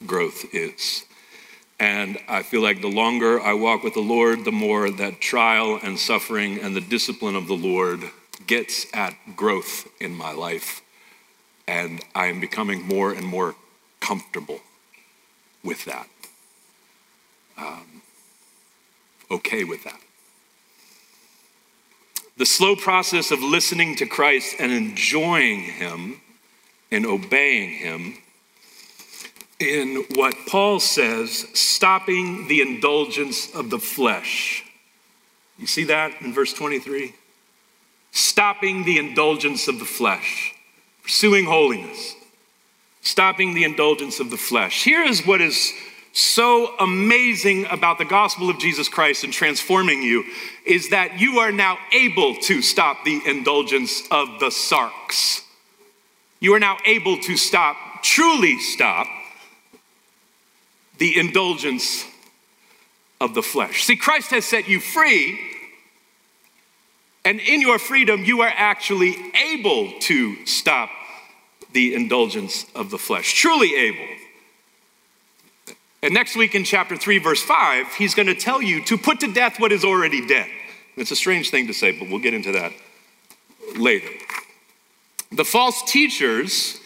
growth 0.06 0.44
is. 0.54 1.04
And 1.78 2.18
I 2.28 2.42
feel 2.42 2.62
like 2.62 2.80
the 2.80 2.88
longer 2.88 3.40
I 3.40 3.52
walk 3.52 3.82
with 3.82 3.94
the 3.94 4.00
Lord, 4.00 4.44
the 4.44 4.52
more 4.52 4.90
that 4.90 5.20
trial 5.20 5.78
and 5.82 5.98
suffering 5.98 6.60
and 6.60 6.74
the 6.74 6.80
discipline 6.80 7.36
of 7.36 7.48
the 7.48 7.56
Lord 7.56 8.04
gets 8.46 8.86
at 8.94 9.14
growth 9.34 9.88
in 10.00 10.14
my 10.14 10.32
life. 10.32 10.80
And 11.68 12.02
I 12.14 12.26
am 12.26 12.40
becoming 12.40 12.82
more 12.82 13.12
and 13.12 13.26
more 13.26 13.56
comfortable 14.00 14.60
with 15.62 15.84
that. 15.84 16.08
Um, 17.58 18.02
okay 19.30 19.64
with 19.64 19.84
that. 19.84 20.00
The 22.36 22.46
slow 22.46 22.76
process 22.76 23.30
of 23.30 23.42
listening 23.42 23.96
to 23.96 24.06
Christ 24.06 24.56
and 24.58 24.70
enjoying 24.70 25.60
Him 25.60 26.20
and 26.90 27.06
obeying 27.06 27.70
Him 27.70 28.18
in 29.58 30.04
what 30.14 30.34
Paul 30.46 30.80
says, 30.80 31.46
stopping 31.54 32.46
the 32.46 32.60
indulgence 32.60 33.54
of 33.54 33.70
the 33.70 33.78
flesh. 33.78 34.64
You 35.58 35.66
see 35.66 35.84
that 35.84 36.12
in 36.20 36.34
verse 36.34 36.52
23? 36.52 37.14
Stopping 38.10 38.84
the 38.84 38.98
indulgence 38.98 39.66
of 39.66 39.78
the 39.78 39.86
flesh, 39.86 40.54
pursuing 41.02 41.46
holiness, 41.46 42.14
stopping 43.00 43.54
the 43.54 43.64
indulgence 43.64 44.20
of 44.20 44.30
the 44.30 44.36
flesh. 44.36 44.84
Here 44.84 45.02
is 45.02 45.26
what 45.26 45.40
is 45.40 45.72
so 46.16 46.74
amazing 46.78 47.66
about 47.66 47.98
the 47.98 48.04
gospel 48.06 48.48
of 48.48 48.58
Jesus 48.58 48.88
Christ 48.88 49.22
and 49.22 49.30
transforming 49.30 50.02
you 50.02 50.24
is 50.64 50.88
that 50.88 51.20
you 51.20 51.40
are 51.40 51.52
now 51.52 51.76
able 51.92 52.34
to 52.36 52.62
stop 52.62 53.04
the 53.04 53.20
indulgence 53.26 54.00
of 54.10 54.40
the 54.40 54.46
sarx. 54.46 55.42
You 56.40 56.54
are 56.54 56.58
now 56.58 56.78
able 56.86 57.18
to 57.18 57.36
stop, 57.36 57.76
truly 58.02 58.58
stop, 58.58 59.06
the 60.96 61.18
indulgence 61.18 62.06
of 63.20 63.34
the 63.34 63.42
flesh. 63.42 63.84
See, 63.84 63.96
Christ 63.96 64.30
has 64.30 64.46
set 64.46 64.68
you 64.68 64.80
free, 64.80 65.38
and 67.26 67.40
in 67.40 67.60
your 67.60 67.78
freedom, 67.78 68.24
you 68.24 68.40
are 68.40 68.52
actually 68.56 69.16
able 69.34 69.92
to 70.00 70.46
stop 70.46 70.88
the 71.72 71.94
indulgence 71.94 72.64
of 72.74 72.88
the 72.88 72.98
flesh. 72.98 73.34
Truly 73.34 73.74
able. 73.74 74.25
And 76.02 76.14
next 76.14 76.36
week 76.36 76.54
in 76.54 76.64
chapter 76.64 76.96
3, 76.96 77.18
verse 77.18 77.42
5, 77.42 77.94
he's 77.94 78.14
going 78.14 78.28
to 78.28 78.34
tell 78.34 78.62
you 78.62 78.84
to 78.84 78.98
put 78.98 79.20
to 79.20 79.32
death 79.32 79.58
what 79.58 79.72
is 79.72 79.84
already 79.84 80.26
dead. 80.26 80.48
It's 80.96 81.10
a 81.10 81.16
strange 81.16 81.50
thing 81.50 81.66
to 81.66 81.74
say, 81.74 81.98
but 81.98 82.08
we'll 82.08 82.20
get 82.20 82.34
into 82.34 82.52
that 82.52 82.72
later. 83.76 84.08
The 85.32 85.44
false 85.44 85.82
teachers 85.90 86.78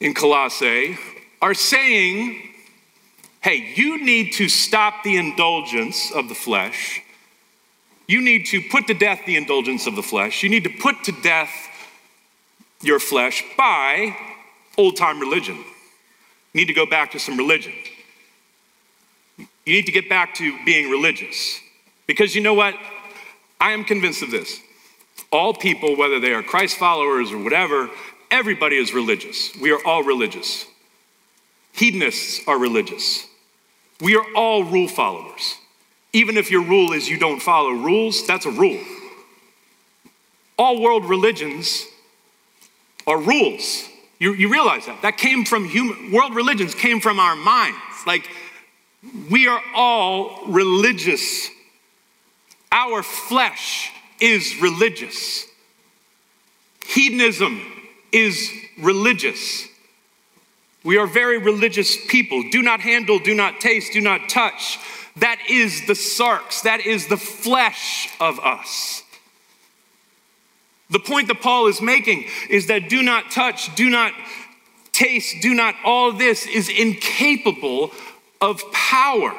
in 0.00 0.14
Colossae 0.14 0.98
are 1.40 1.54
saying, 1.54 2.42
hey, 3.40 3.72
you 3.76 4.04
need 4.04 4.32
to 4.34 4.48
stop 4.48 5.02
the 5.04 5.16
indulgence 5.16 6.10
of 6.10 6.28
the 6.28 6.34
flesh. 6.34 7.00
You 8.06 8.20
need 8.20 8.46
to 8.46 8.60
put 8.62 8.86
to 8.88 8.94
death 8.94 9.20
the 9.26 9.36
indulgence 9.36 9.86
of 9.86 9.94
the 9.94 10.02
flesh. 10.02 10.42
You 10.42 10.48
need 10.48 10.64
to 10.64 10.70
put 10.70 11.04
to 11.04 11.12
death 11.22 11.52
your 12.82 12.98
flesh 12.98 13.44
by 13.56 14.16
old 14.76 14.96
time 14.96 15.20
religion. 15.20 15.56
You 15.56 16.60
need 16.60 16.66
to 16.66 16.74
go 16.74 16.86
back 16.86 17.12
to 17.12 17.18
some 17.18 17.36
religion. 17.36 17.72
You 19.68 19.74
need 19.74 19.84
to 19.84 19.92
get 19.92 20.08
back 20.08 20.32
to 20.36 20.64
being 20.64 20.90
religious. 20.90 21.60
Because 22.06 22.34
you 22.34 22.40
know 22.40 22.54
what? 22.54 22.74
I 23.60 23.72
am 23.72 23.84
convinced 23.84 24.22
of 24.22 24.30
this. 24.30 24.60
All 25.30 25.52
people, 25.52 25.94
whether 25.94 26.18
they 26.18 26.32
are 26.32 26.42
Christ 26.42 26.78
followers 26.78 27.32
or 27.32 27.38
whatever, 27.38 27.90
everybody 28.30 28.76
is 28.76 28.94
religious. 28.94 29.54
We 29.60 29.70
are 29.70 29.80
all 29.84 30.02
religious. 30.02 30.64
Hedonists 31.74 32.48
are 32.48 32.58
religious. 32.58 33.26
We 34.00 34.16
are 34.16 34.24
all 34.34 34.64
rule 34.64 34.88
followers. 34.88 35.56
Even 36.14 36.38
if 36.38 36.50
your 36.50 36.62
rule 36.62 36.94
is 36.94 37.10
you 37.10 37.18
don't 37.18 37.40
follow 37.40 37.72
rules, 37.72 38.26
that's 38.26 38.46
a 38.46 38.50
rule. 38.50 38.80
All 40.56 40.80
world 40.80 41.04
religions 41.04 41.84
are 43.06 43.20
rules. 43.20 43.86
You, 44.18 44.32
you 44.32 44.50
realize 44.50 44.86
that. 44.86 45.02
That 45.02 45.18
came 45.18 45.44
from 45.44 45.66
human, 45.66 46.10
world 46.10 46.34
religions 46.34 46.74
came 46.74 47.00
from 47.00 47.20
our 47.20 47.36
minds. 47.36 47.76
Like, 48.06 48.30
we 49.30 49.46
are 49.46 49.62
all 49.74 50.46
religious. 50.46 51.50
Our 52.72 53.02
flesh 53.02 53.90
is 54.20 54.60
religious. 54.60 55.46
Hedonism 56.86 57.60
is 58.12 58.50
religious. 58.80 59.66
We 60.84 60.96
are 60.96 61.06
very 61.06 61.38
religious 61.38 61.96
people. 62.08 62.42
Do 62.50 62.62
not 62.62 62.80
handle, 62.80 63.18
do 63.18 63.34
not 63.34 63.60
taste, 63.60 63.92
do 63.92 64.00
not 64.00 64.28
touch. 64.28 64.78
That 65.16 65.38
is 65.48 65.86
the 65.86 65.94
sarx, 65.94 66.62
that 66.62 66.80
is 66.80 67.08
the 67.08 67.16
flesh 67.16 68.08
of 68.20 68.38
us. 68.40 69.02
The 70.90 71.00
point 71.00 71.28
that 71.28 71.42
Paul 71.42 71.66
is 71.66 71.82
making 71.82 72.24
is 72.48 72.68
that 72.68 72.88
do 72.88 73.02
not 73.02 73.30
touch, 73.30 73.74
do 73.74 73.90
not 73.90 74.12
taste, 74.92 75.36
do 75.42 75.54
not, 75.54 75.74
all 75.84 76.12
this 76.12 76.46
is 76.46 76.68
incapable 76.68 77.92
of 78.40 78.62
power. 78.72 79.34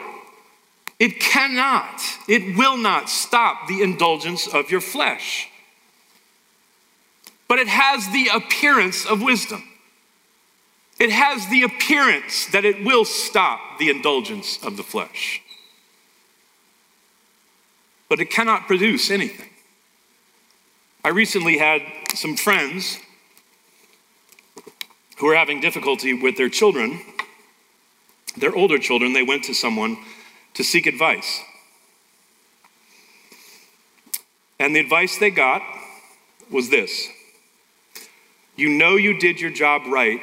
It 0.99 1.19
cannot, 1.19 2.01
it 2.27 2.57
will 2.57 2.77
not 2.77 3.09
stop 3.09 3.67
the 3.67 3.81
indulgence 3.81 4.47
of 4.47 4.69
your 4.69 4.81
flesh. 4.81 5.49
But 7.47 7.59
it 7.59 7.67
has 7.67 8.09
the 8.11 8.29
appearance 8.33 9.05
of 9.05 9.21
wisdom. 9.21 9.63
It 10.99 11.11
has 11.11 11.47
the 11.47 11.63
appearance 11.63 12.47
that 12.47 12.65
it 12.65 12.83
will 12.83 13.05
stop 13.05 13.79
the 13.79 13.89
indulgence 13.89 14.61
of 14.61 14.75
the 14.75 14.83
flesh. 14.83 15.41
But 18.09 18.19
it 18.19 18.29
cannot 18.29 18.67
produce 18.67 19.09
anything. 19.09 19.49
I 21.03 21.09
recently 21.09 21.57
had 21.57 21.81
some 22.13 22.35
friends 22.35 22.99
who 25.17 25.27
were 25.27 25.35
having 25.35 25.61
difficulty 25.61 26.13
with 26.13 26.35
their 26.35 26.49
children, 26.49 27.01
their 28.39 28.55
older 28.55 28.77
children. 28.77 29.13
They 29.13 29.23
went 29.23 29.43
to 29.45 29.53
someone 29.53 29.97
to 30.53 30.63
seek 30.63 30.87
advice. 30.87 31.41
And 34.59 34.75
the 34.75 34.79
advice 34.79 35.17
they 35.17 35.29
got 35.29 35.61
was 36.51 36.69
this 36.69 37.07
You 38.55 38.69
know 38.69 38.95
you 38.95 39.17
did 39.19 39.39
your 39.39 39.51
job 39.51 39.83
right 39.87 40.19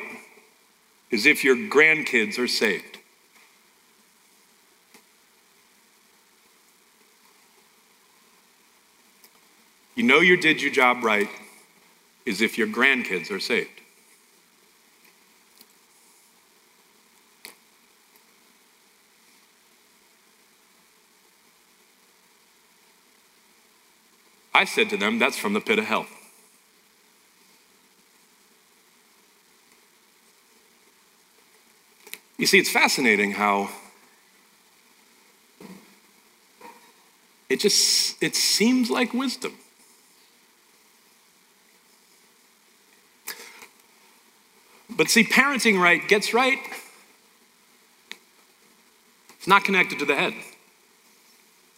as 1.12 1.24
if 1.26 1.44
your 1.44 1.56
grandkids 1.56 2.38
are 2.38 2.48
saved. 2.48 2.98
You 9.94 10.02
know 10.02 10.20
you 10.20 10.36
did 10.36 10.60
your 10.60 10.70
job 10.70 11.02
right 11.02 11.28
is 12.26 12.42
if 12.42 12.58
your 12.58 12.66
grandkids 12.66 13.30
are 13.30 13.40
saved. 13.40 13.75
I 24.56 24.64
said 24.64 24.88
to 24.88 24.96
them, 24.96 25.18
That's 25.18 25.36
from 25.36 25.52
the 25.52 25.60
pit 25.60 25.78
of 25.78 25.84
hell. 25.84 26.06
You 32.38 32.46
see, 32.46 32.58
it's 32.58 32.70
fascinating 32.70 33.32
how 33.32 33.68
it 37.50 37.60
just 37.60 38.22
it 38.22 38.34
seems 38.34 38.90
like 38.90 39.12
wisdom. 39.12 39.52
But 44.88 45.10
see, 45.10 45.24
parenting 45.24 45.78
right 45.78 46.00
gets 46.08 46.32
right. 46.32 46.58
It's 49.36 49.46
not 49.46 49.64
connected 49.64 49.98
to 49.98 50.06
the 50.06 50.14
head. 50.14 50.32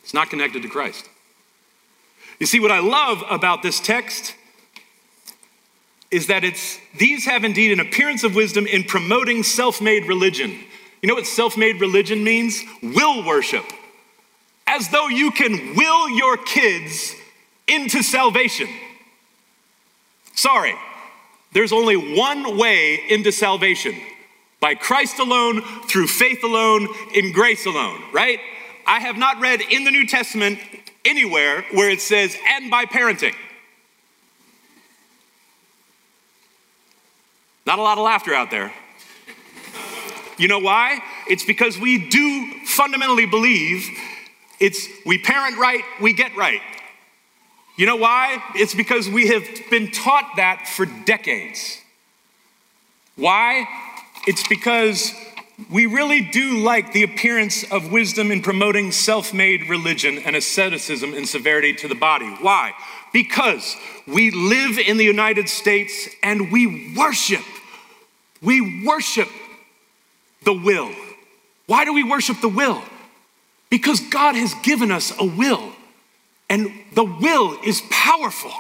It's 0.05 0.14
not 0.14 0.31
connected 0.31 0.62
to 0.62 0.68
Christ. 0.68 1.09
You 2.39 2.47
see, 2.47 2.61
what 2.61 2.70
I 2.70 2.80
love 2.80 3.22
about 3.28 3.62
this 3.62 3.80
text 3.80 4.34
is 6.11 6.28
that 6.28 6.45
it's 6.45 6.78
these 6.97 7.24
have 7.26 7.45
indeed 7.45 7.72
an 7.72 7.80
appearance 7.80 8.24
of 8.24 8.34
wisdom 8.34 8.66
in 8.66 8.84
promoting 8.84 9.43
self-made 9.43 10.07
religion. 10.07 10.59
You 11.03 11.09
know 11.09 11.14
what 11.14 11.26
self-made 11.26 11.80
religion 11.80 12.24
means? 12.24 12.62
Will 12.82 13.24
worship. 13.24 13.64
As 14.66 14.89
though 14.89 15.09
you 15.09 15.30
can 15.30 15.74
will 15.76 16.11
your 16.11 16.36
kids 16.36 17.14
into 17.66 18.03
salvation. 18.03 18.68
Sorry, 20.34 20.74
there's 21.53 21.72
only 21.72 22.16
one 22.16 22.57
way 22.57 23.01
into 23.09 23.32
salvation 23.32 23.95
by 24.61 24.74
Christ 24.74 25.18
alone, 25.18 25.62
through 25.89 26.07
faith 26.09 26.43
alone, 26.43 26.89
in 27.14 27.32
grace 27.32 27.66
alone, 27.66 28.03
right? 28.12 28.41
I 28.86 29.01
have 29.01 29.16
not 29.16 29.41
read 29.41 29.61
in 29.61 29.84
the 29.84 29.91
New 29.91 30.07
Testament 30.07 30.59
anywhere 31.05 31.65
where 31.73 31.91
it 31.91 32.01
says, 32.01 32.37
and 32.49 32.71
by 32.71 32.85
parenting. 32.85 33.35
Not 37.67 37.79
a 37.79 37.83
lot 37.83 37.99
of 37.99 38.05
laughter 38.05 38.35
out 38.35 38.51
there. 38.51 38.73
You 40.39 40.49
know 40.49 40.61
why? 40.61 41.01
It's 41.29 41.45
because 41.45 41.79
we 41.79 42.09
do 42.09 42.53
fundamentally 42.65 43.27
believe 43.27 43.89
it's 44.61 44.89
we 45.05 45.19
parent 45.19 45.59
right, 45.59 45.85
we 46.01 46.13
get 46.13 46.37
right. 46.37 46.61
You 47.77 47.87
know 47.87 47.97
why? 47.97 48.43
It's 48.55 48.75
because 48.75 49.09
we 49.09 49.29
have 49.29 49.45
been 49.71 49.91
taught 49.93 50.33
that 50.37 50.67
for 50.67 50.87
decades. 50.87 51.81
Why? 53.15 53.69
It's 54.27 54.47
because 54.49 55.13
we 55.71 55.87
really 55.87 56.21
do 56.21 56.59
like 56.59 56.93
the 56.93 57.03
appearance 57.03 57.65
of 57.65 57.91
wisdom 57.91 58.31
in 58.31 58.43
promoting 58.43 58.93
self 58.93 59.35
made 59.35 59.69
religion 59.69 60.19
and 60.19 60.37
asceticism 60.37 61.15
and 61.15 61.29
severity 61.29 61.75
to 61.75 61.89
the 61.89 61.97
body. 61.97 62.29
Why? 62.41 62.73
Because 63.13 63.77
we 64.07 64.31
live 64.31 64.79
in 64.79 64.99
the 64.99 65.05
United 65.05 65.49
States 65.49 66.09
and 66.23 66.53
we 66.53 66.95
worship. 66.97 67.45
We 68.41 68.85
worship 68.87 69.29
the 70.45 70.53
will. 70.53 70.93
Why 71.67 71.85
do 71.85 71.93
we 71.93 72.05
worship 72.05 72.41
the 72.41 72.49
will? 72.49 72.83
Because 73.69 74.01
God 74.01 74.37
has 74.37 74.55
given 74.63 74.93
us 74.93 75.13
a 75.19 75.25
will. 75.25 75.73
And 76.49 76.73
the 76.95 77.05
will 77.05 77.59
is 77.65 77.83
powerful. 77.91 78.53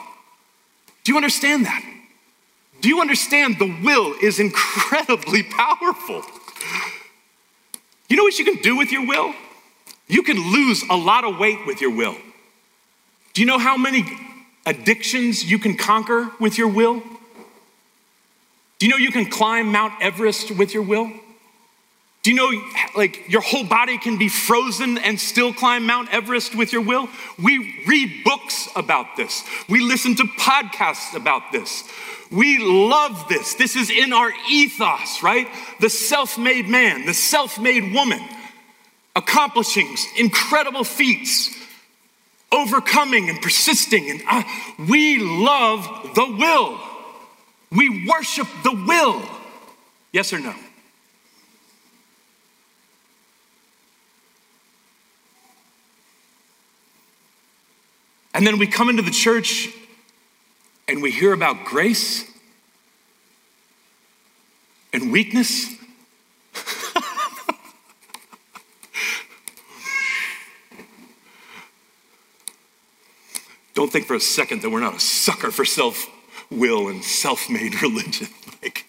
Do 1.04 1.12
you 1.12 1.16
understand 1.16 1.64
that? 1.64 1.82
Do 2.80 2.88
you 2.88 3.00
understand 3.00 3.58
the 3.58 3.78
will 3.82 4.14
is 4.20 4.40
incredibly 4.40 5.42
powerful? 5.56 6.22
You 8.08 8.16
know 8.16 8.22
what 8.22 8.38
you 8.38 8.44
can 8.44 8.56
do 8.56 8.76
with 8.76 8.90
your 8.90 9.06
will? 9.06 9.34
You 10.08 10.22
can 10.22 10.36
lose 10.52 10.82
a 10.88 10.96
lot 10.96 11.24
of 11.24 11.38
weight 11.38 11.66
with 11.66 11.80
your 11.80 11.94
will. 11.94 12.16
Do 13.34 13.42
you 13.42 13.46
know 13.46 13.58
how 13.58 13.76
many 13.76 14.04
addictions 14.64 15.48
you 15.48 15.58
can 15.58 15.76
conquer 15.76 16.30
with 16.40 16.58
your 16.58 16.68
will? 16.68 17.02
Do 18.78 18.86
you 18.86 18.88
know 18.88 18.96
you 18.96 19.10
can 19.10 19.26
climb 19.26 19.72
Mount 19.72 19.94
Everest 20.00 20.50
with 20.52 20.72
your 20.72 20.82
will? 20.82 21.10
Do 22.22 22.30
you 22.30 22.36
know, 22.36 22.50
like, 22.96 23.28
your 23.28 23.40
whole 23.40 23.64
body 23.64 23.96
can 23.96 24.18
be 24.18 24.28
frozen 24.28 24.98
and 24.98 25.20
still 25.20 25.52
climb 25.52 25.86
Mount 25.86 26.12
Everest 26.12 26.54
with 26.54 26.72
your 26.72 26.82
will? 26.82 27.08
We 27.42 27.84
read 27.86 28.24
books 28.24 28.68
about 28.74 29.16
this. 29.16 29.44
We 29.68 29.80
listen 29.80 30.14
to 30.16 30.24
podcasts 30.24 31.14
about 31.14 31.52
this. 31.52 31.84
We 32.30 32.58
love 32.58 33.28
this. 33.28 33.54
This 33.54 33.74
is 33.74 33.90
in 33.90 34.12
our 34.12 34.30
ethos, 34.50 35.22
right? 35.22 35.48
The 35.80 35.88
self 35.88 36.36
made 36.36 36.68
man, 36.68 37.06
the 37.06 37.14
self 37.14 37.58
made 37.58 37.94
woman, 37.94 38.20
accomplishing 39.16 39.96
incredible 40.16 40.84
feats, 40.84 41.56
overcoming 42.52 43.30
and 43.30 43.40
persisting. 43.40 44.10
And 44.10 44.22
uh, 44.28 44.42
we 44.88 45.18
love 45.18 46.14
the 46.14 46.36
will. 46.38 46.78
We 47.70 48.06
worship 48.06 48.48
the 48.62 48.72
will. 48.86 49.22
Yes 50.12 50.32
or 50.32 50.38
no? 50.38 50.54
And 58.34 58.46
then 58.46 58.58
we 58.58 58.66
come 58.66 58.88
into 58.88 59.02
the 59.02 59.10
church 59.10 59.68
and 60.88 61.02
we 61.02 61.10
hear 61.10 61.34
about 61.34 61.66
grace 61.66 62.24
and 64.92 65.12
weakness. 65.12 65.68
Don't 73.74 73.92
think 73.92 74.06
for 74.06 74.14
a 74.14 74.20
second 74.20 74.62
that 74.62 74.70
we're 74.70 74.80
not 74.80 74.96
a 74.96 75.00
sucker 75.00 75.50
for 75.50 75.66
self 75.66 76.06
will 76.50 76.88
and 76.88 77.04
self 77.04 77.50
made 77.50 77.82
religion. 77.82 78.28
Like, 78.62 78.86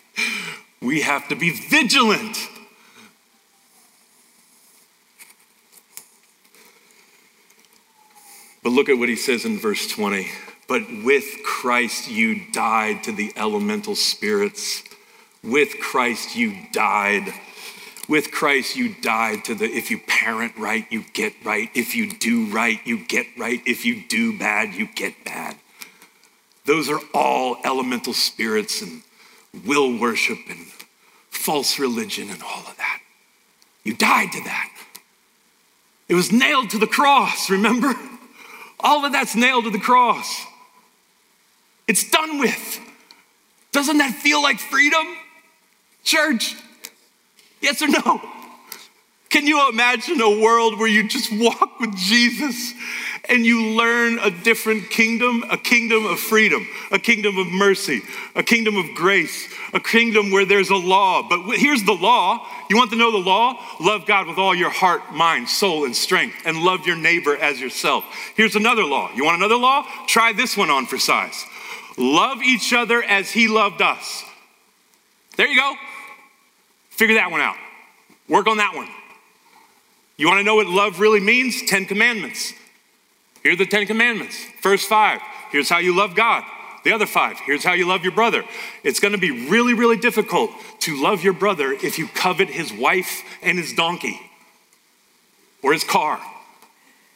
we 0.81 1.01
have 1.01 1.27
to 1.27 1.35
be 1.35 1.51
vigilant. 1.51 2.37
But 8.63 8.69
look 8.69 8.87
at 8.87 8.97
what 8.97 9.09
he 9.09 9.15
says 9.17 9.43
in 9.45 9.59
verse 9.59 9.85
20. 9.87 10.29
But 10.69 10.83
with 11.03 11.25
Christ 11.43 12.11
you 12.11 12.51
died 12.51 13.03
to 13.05 13.11
the 13.11 13.33
elemental 13.35 13.95
spirits. 13.95 14.83
With 15.43 15.79
Christ 15.79 16.35
you 16.35 16.55
died. 16.71 17.33
With 18.07 18.31
Christ 18.31 18.75
you 18.75 18.93
died 19.01 19.45
to 19.45 19.55
the 19.55 19.65
if 19.65 19.89
you 19.89 19.99
parent 19.99 20.55
right, 20.57 20.85
you 20.91 21.03
get 21.13 21.33
right. 21.43 21.69
If 21.73 21.95
you 21.95 22.11
do 22.11 22.45
right, 22.51 22.79
you 22.85 23.03
get 23.03 23.25
right. 23.35 23.61
If 23.65 23.83
you 23.83 24.03
do 24.07 24.37
bad, 24.37 24.75
you 24.75 24.87
get 24.93 25.25
bad. 25.25 25.55
Those 26.65 26.87
are 26.87 26.99
all 27.15 27.57
elemental 27.65 28.13
spirits 28.13 28.83
and 28.83 29.01
will 29.65 29.97
worship 29.97 30.37
and 30.49 30.67
false 31.31 31.79
religion 31.79 32.29
and 32.29 32.43
all 32.43 32.59
of 32.67 32.77
that. 32.77 33.01
You 33.83 33.95
died 33.95 34.31
to 34.33 34.43
that. 34.43 34.69
It 36.07 36.13
was 36.13 36.31
nailed 36.31 36.69
to 36.71 36.77
the 36.77 36.85
cross, 36.85 37.49
remember? 37.49 37.95
All 38.79 39.03
of 39.03 39.11
that's 39.11 39.35
nailed 39.35 39.63
to 39.63 39.71
the 39.71 39.79
cross. 39.79 40.45
It's 41.89 42.07
done 42.07 42.37
with. 42.37 42.79
Doesn't 43.71 43.97
that 43.97 44.13
feel 44.13 44.43
like 44.43 44.59
freedom? 44.59 45.05
Church, 46.03 46.55
yes 47.61 47.81
or 47.81 47.87
no? 47.87 48.21
Can 49.29 49.47
you 49.47 49.67
imagine 49.69 50.21
a 50.21 50.39
world 50.39 50.77
where 50.77 50.87
you 50.87 51.07
just 51.07 51.31
walk 51.31 51.79
with 51.79 51.95
Jesus 51.95 52.73
and 53.27 53.43
you 53.43 53.75
learn 53.75 54.19
a 54.19 54.29
different 54.29 54.91
kingdom, 54.91 55.43
a 55.49 55.57
kingdom 55.57 56.05
of 56.05 56.19
freedom, 56.19 56.67
a 56.91 56.99
kingdom 56.99 57.37
of 57.37 57.47
mercy, 57.47 58.01
a 58.35 58.43
kingdom 58.43 58.75
of 58.75 58.85
grace, 58.95 59.51
a 59.73 59.79
kingdom 59.79 60.31
where 60.31 60.45
there's 60.45 60.69
a 60.69 60.75
law. 60.75 61.27
But 61.27 61.57
here's 61.57 61.83
the 61.83 61.93
law. 61.93 62.47
You 62.69 62.77
want 62.77 62.91
to 62.91 62.97
know 62.97 63.11
the 63.11 63.17
law? 63.17 63.59
Love 63.79 64.05
God 64.05 64.27
with 64.27 64.37
all 64.37 64.53
your 64.53 64.71
heart, 64.71 65.13
mind, 65.13 65.49
soul, 65.49 65.85
and 65.85 65.95
strength, 65.95 66.35
and 66.45 66.61
love 66.63 66.85
your 66.85 66.97
neighbor 66.97 67.35
as 67.35 67.59
yourself. 67.59 68.03
Here's 68.35 68.55
another 68.55 68.83
law. 68.83 69.11
You 69.15 69.25
want 69.25 69.37
another 69.37 69.57
law? 69.57 69.85
Try 70.07 70.33
this 70.33 70.55
one 70.55 70.69
on 70.69 70.85
for 70.85 70.99
size. 70.99 71.45
Love 71.99 72.41
each 72.41 72.71
other 72.71 73.03
as 73.03 73.29
he 73.29 73.49
loved 73.49 73.81
us. 73.81 74.23
There 75.35 75.47
you 75.47 75.55
go. 75.55 75.75
Figure 76.89 77.15
that 77.15 77.29
one 77.29 77.41
out. 77.41 77.57
Work 78.29 78.47
on 78.47 78.57
that 78.57 78.73
one. 78.73 78.87
You 80.15 80.27
want 80.27 80.39
to 80.39 80.43
know 80.43 80.55
what 80.55 80.67
love 80.67 80.99
really 80.99 81.19
means? 81.19 81.61
Ten 81.67 81.85
Commandments. 81.85 82.53
Here 83.43 83.53
are 83.53 83.55
the 83.57 83.65
Ten 83.65 83.85
Commandments. 83.85 84.37
First 84.61 84.87
five, 84.87 85.19
here's 85.51 85.69
how 85.69 85.79
you 85.79 85.95
love 85.95 86.15
God. 86.15 86.43
The 86.85 86.93
other 86.93 87.05
five, 87.05 87.37
here's 87.45 87.63
how 87.63 87.73
you 87.73 87.85
love 87.85 88.03
your 88.03 88.13
brother. 88.13 88.45
It's 88.83 89.01
going 89.01 89.11
to 89.11 89.17
be 89.17 89.49
really, 89.49 89.73
really 89.73 89.97
difficult 89.97 90.51
to 90.81 91.01
love 91.01 91.23
your 91.23 91.33
brother 91.33 91.73
if 91.73 91.99
you 91.99 92.07
covet 92.07 92.49
his 92.49 92.71
wife 92.71 93.23
and 93.41 93.57
his 93.57 93.73
donkey 93.73 94.19
or 95.61 95.73
his 95.73 95.83
car. 95.83 96.19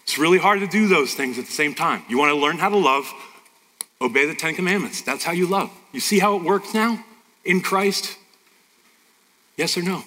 It's 0.03 0.17
really 0.17 0.37
hard 0.37 0.59
to 0.59 0.67
do 0.67 0.87
those 0.89 1.13
things 1.13 1.37
at 1.39 1.45
the 1.45 1.51
same 1.51 1.73
time. 1.73 2.03
You 2.09 2.17
want 2.17 2.33
to 2.33 2.37
learn 2.37 2.57
how 2.57 2.69
to 2.69 2.77
love, 2.77 3.11
obey 4.03 4.25
the 4.25 4.35
Ten 4.35 4.53
Commandments. 4.53 5.01
That's 5.01 5.23
how 5.23 5.31
you 5.31 5.47
love. 5.47 5.71
You 5.93 5.99
see 5.99 6.19
how 6.19 6.35
it 6.35 6.43
works 6.43 6.73
now 6.73 7.03
in 7.45 7.61
Christ? 7.61 8.17
Yes 9.57 9.77
or 9.77 9.81
no? 9.81 10.03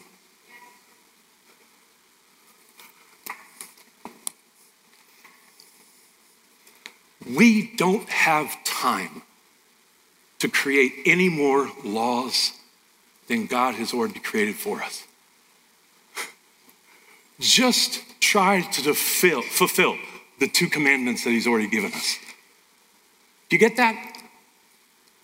We 7.29 7.75
don't 7.77 8.09
have 8.09 8.63
time 8.65 9.23
to 10.39 10.49
create 10.49 10.93
any 11.07 11.29
more 11.29 11.69
laws 11.83 12.53
than 13.27 13.47
God 13.47 13.75
has 13.75 13.93
already 13.93 14.21
created 14.21 14.55
for 14.55 14.83
us. 14.83 15.05
Just 17.41 18.03
try 18.21 18.61
to 18.61 18.95
fulfill, 18.95 19.97
the 20.39 20.47
two 20.47 20.69
commandments 20.69 21.25
that 21.25 21.31
He's 21.31 21.47
already 21.47 21.67
given 21.67 21.93
us. 21.93 22.19
Do 23.49 23.57
you 23.57 23.61
get 23.61 23.77
that? 23.77 24.23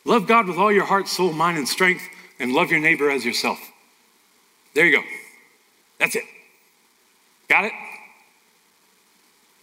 Love 0.04 0.26
God 0.26 0.48
with 0.48 0.58
all 0.58 0.72
your 0.72 0.84
heart, 0.84 1.08
soul, 1.08 1.32
mind, 1.32 1.58
and 1.58 1.68
strength, 1.68 2.02
and 2.38 2.52
love 2.52 2.70
your 2.70 2.80
neighbor 2.80 3.10
as 3.10 3.24
yourself. 3.24 3.58
There 4.74 4.86
you 4.86 4.96
go. 4.96 5.02
That's 5.98 6.16
it. 6.16 6.24
Got 7.48 7.66
it? 7.66 7.72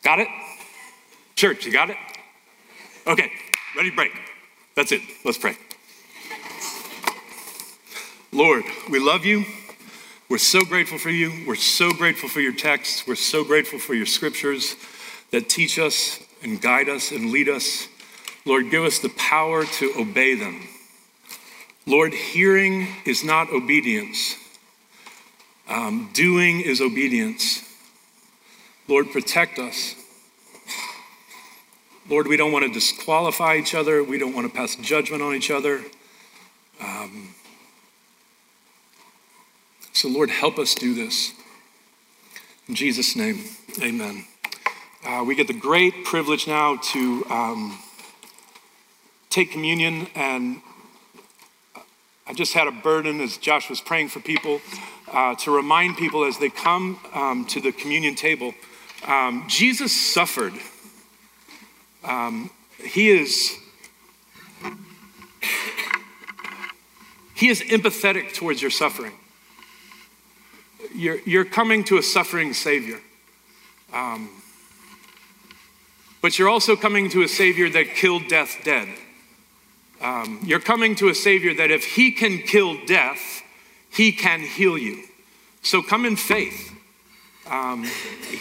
Got 0.04 0.20
it? 0.20 0.28
Church, 1.36 1.66
you 1.66 1.74
got 1.74 1.90
it? 1.90 1.98
Okay, 3.06 3.32
ready, 3.76 3.90
break. 3.90 4.12
That's 4.76 4.94
it. 4.94 5.02
Let's 5.26 5.38
pray. 5.38 5.58
Lord, 8.32 8.64
we 8.90 9.00
love 9.00 9.26
you. 9.26 9.44
We're 10.30 10.38
so 10.38 10.62
grateful 10.62 11.00
for 11.00 11.10
you. 11.10 11.46
We're 11.46 11.56
so 11.56 11.92
grateful 11.92 12.30
for 12.30 12.40
your 12.40 12.54
texts. 12.54 13.06
We're 13.06 13.16
so 13.16 13.44
grateful 13.44 13.80
for 13.80 13.94
your 13.94 14.06
scriptures 14.06 14.78
that 15.32 15.50
teach 15.50 15.78
us 15.78 16.20
and 16.42 16.62
guide 16.62 16.88
us 16.88 17.12
and 17.12 17.32
lead 17.32 17.50
us. 17.50 17.89
Lord, 18.50 18.72
give 18.72 18.84
us 18.84 18.98
the 18.98 19.10
power 19.10 19.64
to 19.64 19.94
obey 19.96 20.34
them. 20.34 20.68
Lord, 21.86 22.16
hearing 22.16 22.88
is 23.06 23.24
not 23.24 23.54
obedience, 23.54 24.38
um, 25.68 26.10
doing 26.14 26.60
is 26.60 26.82
obedience. 26.82 27.64
Lord, 28.88 29.12
protect 29.12 29.60
us. 29.60 29.94
Lord, 32.10 32.26
we 32.26 32.38
don't 32.38 32.52
want 32.52 32.66
to 32.66 32.74
disqualify 32.74 33.58
each 33.58 33.76
other. 33.76 34.04
We 34.04 34.18
don't 34.18 34.34
want 34.34 34.52
to 34.52 34.58
pass 34.58 34.76
judgment 34.78 35.22
on 35.22 35.36
each 35.36 35.52
other. 35.52 35.84
Um, 36.82 37.36
so, 39.94 40.10
Lord, 40.10 40.32
help 40.32 40.58
us 40.58 40.74
do 40.74 40.96
this. 40.96 41.36
In 42.68 42.74
Jesus' 42.74 43.16
name, 43.16 43.44
amen. 43.80 44.26
Uh, 45.06 45.24
we 45.24 45.36
get 45.36 45.46
the 45.46 45.54
great 45.54 46.04
privilege 46.04 46.48
now 46.48 46.78
to 46.78 47.24
um, 47.30 47.78
take 49.30 49.52
communion, 49.52 50.08
and 50.16 50.62
I 52.28 52.34
just 52.34 52.54
had 52.54 52.68
a 52.68 52.72
burden 52.72 53.22
as 53.22 53.38
Josh 53.38 53.70
was 53.70 53.82
praying 53.82 54.10
for 54.10 54.20
people 54.20 54.62
uh, 55.12 55.36
to 55.36 55.52
remind 55.52 55.98
people 55.98 56.26
as 56.26 56.38
they 56.38 56.50
come 56.50 57.00
um, 57.14 57.46
to 57.46 57.62
the 57.62 57.72
communion 57.72 58.16
table. 58.16 58.54
Um, 59.08 59.46
Jesus 59.48 59.96
suffered 59.96 60.54
um, 62.04 62.50
he 62.78 63.10
is 63.10 63.58
he 67.36 67.48
is 67.48 67.62
empathetic 67.62 68.34
towards 68.34 68.62
your 68.62 68.72
suffering. 68.72 69.14
You're, 70.94 71.20
you're 71.22 71.46
coming 71.46 71.84
to 71.86 71.98
a 71.98 72.04
suffering 72.04 72.54
Savior. 72.54 73.00
Um, 73.94 74.30
but 76.22 76.38
you're 76.38 76.50
also 76.50 76.76
coming 76.76 77.10
to 77.12 77.22
a 77.22 77.30
Savior 77.30 77.70
that 77.70 77.96
killed 77.96 78.28
death 78.28 78.58
dead. 78.66 78.90
Um, 80.02 80.40
you're 80.46 80.60
coming 80.60 80.96
to 80.96 81.10
a 81.10 81.16
Savior 81.16 81.54
that 81.56 81.72
if 81.72 81.84
He 81.84 82.12
can 82.12 82.40
kill 82.40 82.78
death, 82.86 83.44
He 83.90 84.12
can 84.12 84.42
heal 84.42 84.78
you. 84.78 85.04
So 85.62 85.82
come 85.82 86.06
in 86.06 86.16
faith. 86.16 86.74
Um, 87.50 87.84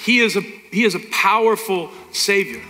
he, 0.02 0.20
is 0.20 0.36
a, 0.36 0.40
he 0.40 0.84
is 0.84 0.94
a 0.94 1.00
powerful 1.10 1.90
Savior. 2.12 2.62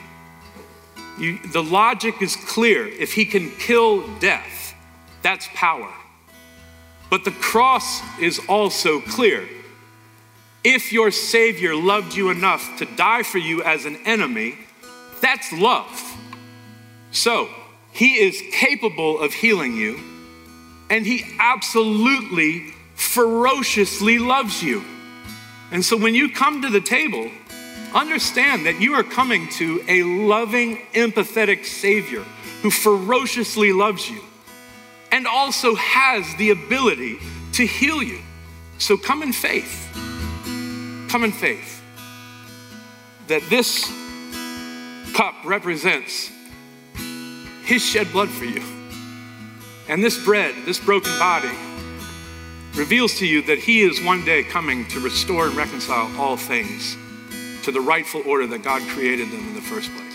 You, 1.19 1.39
the 1.39 1.63
logic 1.63 2.23
is 2.23 2.37
clear. 2.37 2.87
If 2.87 3.13
he 3.13 3.25
can 3.25 3.51
kill 3.51 4.07
death, 4.19 4.75
that's 5.23 5.49
power. 5.55 5.93
But 7.11 7.25
the 7.25 7.33
cross 7.33 8.01
is 8.21 8.41
also 8.49 9.01
clear. 9.01 9.49
If 10.63 10.93
your 10.93 11.11
Savior 11.11 11.75
loved 11.75 12.15
you 12.15 12.31
enough 12.31 12.79
to 12.79 12.85
die 12.85 13.23
for 13.23 13.39
you 13.39 13.63
as 13.65 13.85
an 13.85 13.97
enemy, 14.05 14.57
that's 15.21 15.53
love. 15.53 16.17
So, 17.11 17.49
he 17.93 18.15
is 18.15 18.43
capable 18.53 19.21
of 19.21 19.33
healing 19.33 19.77
you, 19.77 20.01
and 20.91 21.05
he 21.07 21.25
absolutely, 21.39 22.73
ferociously 22.95 24.19
loves 24.19 24.63
you. 24.63 24.85
And 25.71 25.85
so, 25.85 25.97
when 25.97 26.15
you 26.15 26.31
come 26.31 26.63
to 26.63 26.71
the 26.71 26.81
table, 26.81 27.31
Understand 27.95 28.67
that 28.67 28.81
you 28.81 28.95
are 28.95 29.03
coming 29.03 29.49
to 29.49 29.83
a 29.89 30.03
loving, 30.03 30.77
empathetic 30.93 31.65
Savior 31.65 32.23
who 32.63 32.71
ferociously 32.71 33.73
loves 33.73 34.11
you 34.11 34.23
and 35.11 35.27
also 35.27 35.75
has 35.75 36.35
the 36.37 36.51
ability 36.51 37.19
to 37.53 37.67
heal 37.67 38.03
you. 38.03 38.21
So 38.79 38.99
come 38.99 39.23
in 39.23 39.33
faith. 39.33 39.89
Come 41.09 41.25
in 41.25 41.33
faith 41.33 41.83
that 43.29 43.43
this 43.49 43.91
cup 45.15 45.35
represents 45.45 46.31
His 47.69 47.85
shed 47.85 48.11
blood 48.13 48.31
for 48.31 48.47
you. 48.47 48.63
And 49.89 50.03
this 50.03 50.25
bread, 50.25 50.55
this 50.65 50.81
broken 50.81 51.13
body, 51.19 51.55
reveals 52.75 53.19
to 53.19 53.27
you 53.27 53.43
that 53.43 53.59
He 53.59 53.83
is 53.83 54.03
one 54.03 54.25
day 54.25 54.43
coming 54.43 54.89
to 54.89 55.01
restore 55.01 55.49
and 55.49 55.55
reconcile 55.55 56.11
all 56.19 56.39
things 56.39 56.97
to 57.65 57.71
the 57.71 57.83
rightful 57.83 58.23
order 58.25 58.47
that 58.47 58.63
God 58.63 58.81
created 58.89 59.31
them 59.31 59.47
in 59.49 59.55
the 59.55 59.61
first 59.61 59.91
place. 59.95 60.08